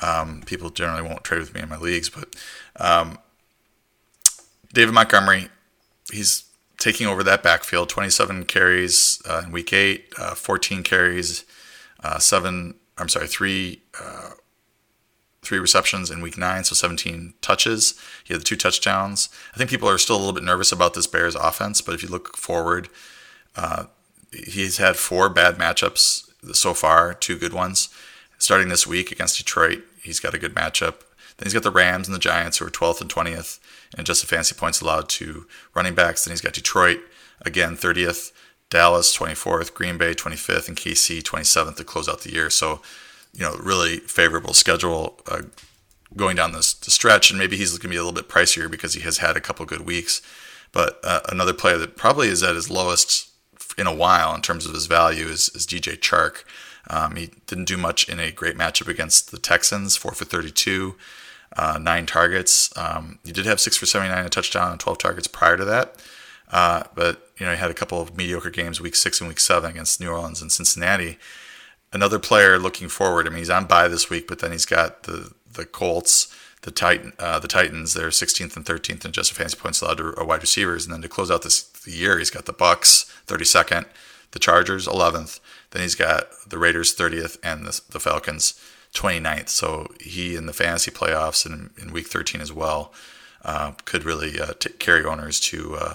Um, 0.00 0.42
people 0.44 0.70
generally 0.70 1.02
won't 1.02 1.24
trade 1.24 1.40
with 1.40 1.54
me 1.54 1.62
in 1.62 1.68
my 1.68 1.78
leagues, 1.78 2.10
but 2.10 2.36
um, 2.76 3.18
David 4.72 4.94
Montgomery, 4.94 5.48
he's 6.12 6.44
taking 6.78 7.06
over 7.06 7.22
that 7.22 7.42
backfield. 7.42 7.88
27 7.88 8.44
carries 8.44 9.20
uh, 9.28 9.42
in 9.44 9.52
week 9.52 9.72
eight, 9.72 10.12
uh, 10.18 10.35
14 10.35 10.83
carries, 10.83 11.44
uh, 12.02 12.18
seven. 12.18 12.74
I'm 12.98 13.09
sorry, 13.09 13.26
three 13.26 13.83
uh, 14.00 14.30
three 15.42 15.59
receptions 15.59 16.11
in 16.11 16.20
week 16.20 16.37
nine, 16.37 16.64
so 16.64 16.74
17 16.74 17.35
touches. 17.40 17.94
He 18.24 18.35
had 18.35 18.42
the 18.42 18.44
two 18.44 18.56
touchdowns. 18.56 19.28
I 19.54 19.59
think 19.59 19.70
people 19.70 19.88
are 19.88 19.98
still 19.98 20.16
a 20.16 20.18
little 20.18 20.33
bit 20.33 20.44
nervous 20.44 20.70
about 20.70 20.94
this 20.94 21.06
Bears 21.06 21.35
offense, 21.35 21.80
but 21.80 21.94
if 21.94 22.02
you 22.02 22.09
look 22.09 22.37
forward, 22.37 22.88
uh, 23.56 23.85
he's 24.33 24.76
had 24.76 24.96
four 24.96 25.28
bad 25.28 25.56
matchups 25.56 26.30
so 26.54 26.74
far, 26.74 27.14
two 27.14 27.38
good 27.38 27.52
ones. 27.52 27.88
Starting 28.38 28.68
this 28.68 28.87
week 28.87 29.11
against 29.11 29.38
Detroit, 29.38 29.83
he's 30.02 30.20
got 30.20 30.35
a 30.35 30.38
good 30.38 30.54
matchup. 30.54 31.02
Then 31.40 31.46
he's 31.46 31.55
got 31.55 31.62
the 31.62 31.70
Rams 31.70 32.07
and 32.07 32.14
the 32.14 32.20
Giants, 32.20 32.59
who 32.59 32.66
are 32.66 32.70
12th 32.70 33.00
and 33.00 33.11
20th, 33.11 33.61
and 33.96 34.07
just 34.07 34.20
the 34.20 34.26
fancy 34.26 34.55
points 34.55 34.83
allowed 34.83 35.09
to 35.09 35.46
running 35.74 35.94
backs. 35.94 36.22
Then 36.22 36.33
he's 36.33 36.42
got 36.42 36.53
Detroit, 36.53 37.00
again, 37.40 37.79
30th, 37.79 38.31
Dallas, 38.68 39.16
24th, 39.16 39.72
Green 39.72 39.96
Bay, 39.96 40.12
25th, 40.12 40.68
and 40.68 40.76
KC, 40.76 41.22
27th 41.22 41.76
to 41.76 41.85
close 41.85 42.11
out 42.11 42.20
the 42.20 42.33
year. 42.33 42.50
So, 42.50 42.83
you 43.33 43.40
know, 43.40 43.57
really 43.57 44.00
favorable 44.00 44.53
schedule 44.53 45.18
uh, 45.26 45.42
going 46.14 46.37
down 46.37 46.53
this 46.53 46.74
the 46.74 46.90
stretch. 46.90 47.31
And 47.31 47.38
maybe 47.38 47.57
he's 47.57 47.70
going 47.70 47.81
to 47.81 47.88
be 47.88 47.96
a 47.96 48.05
little 48.05 48.12
bit 48.12 48.29
pricier 48.29 48.70
because 48.70 48.92
he 48.92 49.00
has 49.00 49.18
had 49.18 49.35
a 49.35 49.40
couple 49.40 49.64
good 49.64 49.87
weeks. 49.87 50.20
But 50.72 51.00
uh, 51.03 51.20
another 51.31 51.55
player 51.55 51.79
that 51.79 51.96
probably 51.96 52.29
is 52.29 52.42
at 52.42 52.55
his 52.55 52.68
lowest 52.68 53.31
in 53.79 53.87
a 53.87 53.94
while 53.94 54.35
in 54.35 54.42
terms 54.42 54.66
of 54.66 54.74
his 54.74 54.85
value 54.85 55.24
is, 55.24 55.48
is 55.55 55.66
DJ 55.66 55.98
Chark. 55.98 56.44
Um, 56.88 57.16
he 57.16 57.31
didn't 57.46 57.64
do 57.64 57.79
much 57.79 58.09
in 58.11 58.20
a 58.20 58.31
great 58.31 58.57
matchup 58.57 58.88
against 58.88 59.31
the 59.31 59.38
Texans, 59.38 59.96
four 59.96 60.12
for 60.12 60.24
32, 60.24 60.96
uh, 61.56 61.78
nine 61.80 62.06
targets. 62.06 62.76
Um, 62.76 63.18
he 63.24 63.32
did 63.32 63.46
have 63.46 63.60
six 63.60 63.76
for 63.76 63.86
79, 63.86 64.24
a 64.24 64.28
touchdown, 64.28 64.72
and 64.72 64.80
12 64.80 64.98
targets 64.98 65.26
prior 65.26 65.56
to 65.56 65.64
that. 65.64 65.96
Uh, 66.50 66.84
but 66.94 67.30
you 67.38 67.46
know, 67.46 67.52
he 67.52 67.58
had 67.58 67.70
a 67.70 67.74
couple 67.74 68.00
of 68.00 68.16
mediocre 68.16 68.50
games, 68.50 68.80
week 68.80 68.96
six 68.96 69.20
and 69.20 69.28
week 69.28 69.40
seven 69.40 69.70
against 69.70 70.00
New 70.00 70.10
Orleans 70.10 70.42
and 70.42 70.50
Cincinnati. 70.50 71.18
Another 71.92 72.18
player 72.18 72.58
looking 72.58 72.88
forward. 72.88 73.26
I 73.26 73.30
mean, 73.30 73.38
he's 73.38 73.50
on 73.50 73.66
bye 73.66 73.88
this 73.88 74.10
week, 74.10 74.26
but 74.28 74.40
then 74.40 74.52
he's 74.52 74.66
got 74.66 75.04
the 75.04 75.32
the 75.52 75.64
Colts, 75.64 76.32
the 76.62 76.70
Titan, 76.70 77.12
uh, 77.18 77.38
the 77.38 77.48
Titans. 77.48 77.94
They're 77.94 78.08
16th 78.08 78.56
and 78.56 78.64
13th 78.64 79.04
in 79.04 79.12
just 79.12 79.32
fantasy 79.32 79.56
points 79.56 79.80
allowed 79.80 79.98
to 79.98 80.14
wide 80.18 80.42
receivers, 80.42 80.84
and 80.84 80.94
then 80.94 81.02
to 81.02 81.08
close 81.08 81.30
out 81.30 81.42
this 81.42 81.62
the 81.62 81.92
year, 81.92 82.18
he's 82.18 82.30
got 82.30 82.46
the 82.46 82.52
Bucs 82.52 83.10
32nd, 83.26 83.86
the 84.32 84.38
Chargers 84.38 84.86
11th, 84.86 85.40
then 85.70 85.82
he's 85.82 85.94
got 85.94 86.28
the 86.46 86.58
Raiders 86.58 86.94
30th 86.94 87.38
and 87.42 87.64
the, 87.64 87.80
the 87.90 88.00
Falcons 88.00 88.60
29th. 88.94 89.48
So 89.48 89.88
he 90.00 90.37
in 90.37 90.46
the 90.46 90.53
fantasy 90.53 90.90
playoffs 90.90 91.46
and 91.46 91.70
in 91.81 91.92
week 91.92 92.07
13 92.07 92.40
as 92.40 92.53
well 92.53 92.92
uh, 93.44 93.72
could 93.85 94.05
really 94.05 94.40
uh, 94.40 94.55
t- 94.59 94.70
carry 94.79 95.05
owners 95.05 95.40
to 95.40 95.76
uh, 95.76 95.94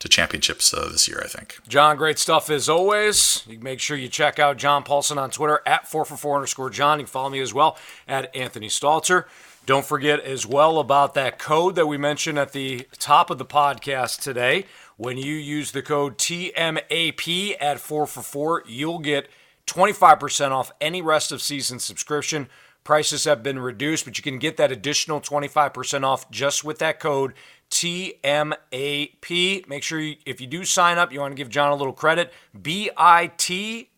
to 0.00 0.08
championships 0.08 0.74
uh, 0.74 0.88
this 0.90 1.08
year, 1.08 1.20
I 1.24 1.28
think. 1.28 1.58
John, 1.66 1.96
great 1.96 2.18
stuff 2.18 2.50
as 2.50 2.68
always. 2.68 3.42
You 3.46 3.58
make 3.60 3.80
sure 3.80 3.96
you 3.96 4.08
check 4.08 4.38
out 4.38 4.58
John 4.58 4.84
Paulsen 4.84 5.16
on 5.16 5.30
Twitter 5.30 5.62
at 5.64 5.88
444 5.88 6.36
underscore 6.36 6.70
John. 6.70 6.98
You 6.98 7.06
can 7.06 7.10
follow 7.10 7.30
me 7.30 7.40
as 7.40 7.54
well 7.54 7.78
at 8.06 8.34
Anthony 8.36 8.68
Stalter. 8.68 9.24
Don't 9.66 9.86
forget 9.86 10.20
as 10.20 10.46
well 10.46 10.78
about 10.78 11.14
that 11.14 11.38
code 11.38 11.74
that 11.76 11.86
we 11.86 11.96
mentioned 11.96 12.38
at 12.38 12.52
the 12.52 12.86
top 12.98 13.30
of 13.30 13.38
the 13.38 13.46
podcast 13.46 14.20
today. 14.20 14.66
When 14.98 15.16
you 15.16 15.34
use 15.34 15.72
the 15.72 15.80
code 15.80 16.18
TMAP 16.18 17.56
at 17.60 17.80
4 17.80 18.06
for 18.06 18.22
4, 18.22 18.64
you'll 18.66 18.98
get 18.98 19.28
25% 19.66 20.50
off 20.50 20.72
any 20.80 21.02
rest 21.02 21.32
of 21.32 21.42
season 21.42 21.78
subscription. 21.78 22.48
Prices 22.84 23.24
have 23.24 23.42
been 23.42 23.58
reduced, 23.58 24.04
but 24.04 24.18
you 24.18 24.22
can 24.22 24.38
get 24.38 24.58
that 24.58 24.70
additional 24.70 25.20
25% 25.20 26.04
off 26.04 26.30
just 26.30 26.64
with 26.64 26.78
that 26.80 27.00
code 27.00 27.32
TMAP. 27.70 29.68
Make 29.68 29.82
sure 29.82 30.00
you, 30.00 30.16
if 30.26 30.40
you 30.40 30.46
do 30.46 30.64
sign 30.64 30.98
up, 30.98 31.12
you 31.12 31.20
want 31.20 31.32
to 31.32 31.36
give 31.36 31.48
John 31.48 31.72
a 31.72 31.76
little 31.76 31.94
credit. 31.94 32.32
bit.ly 32.60 33.88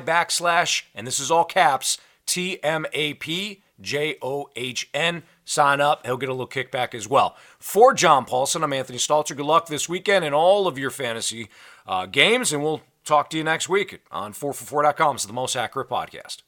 backslash, 0.00 0.82
and 0.94 1.06
this 1.06 1.18
is 1.18 1.30
all 1.30 1.44
caps, 1.44 1.98
TMAP, 2.26 3.60
J 3.80 4.16
O 4.22 4.48
H 4.56 4.88
N 4.94 5.22
sign 5.44 5.80
up. 5.80 6.06
He'll 6.06 6.16
get 6.16 6.28
a 6.28 6.32
little 6.32 6.48
kickback 6.48 6.94
as 6.94 7.08
well. 7.08 7.36
For 7.58 7.92
John 7.92 8.24
Paulsen, 8.24 8.62
I'm 8.62 8.72
Anthony 8.72 8.98
Stalter. 8.98 9.36
Good 9.36 9.44
luck 9.44 9.66
this 9.66 9.88
weekend 9.88 10.24
in 10.24 10.32
all 10.32 10.66
of 10.66 10.78
your 10.78 10.90
fantasy 10.90 11.48
uh, 11.86 12.06
games, 12.06 12.52
and 12.52 12.62
we'll 12.62 12.82
talk 13.06 13.30
to 13.30 13.36
you 13.38 13.44
next 13.44 13.68
week 13.68 14.00
on 14.10 14.32
4for4.com. 14.32 15.16
It's 15.16 15.26
the 15.26 15.32
most 15.32 15.56
accurate 15.56 15.88
podcast. 15.88 16.42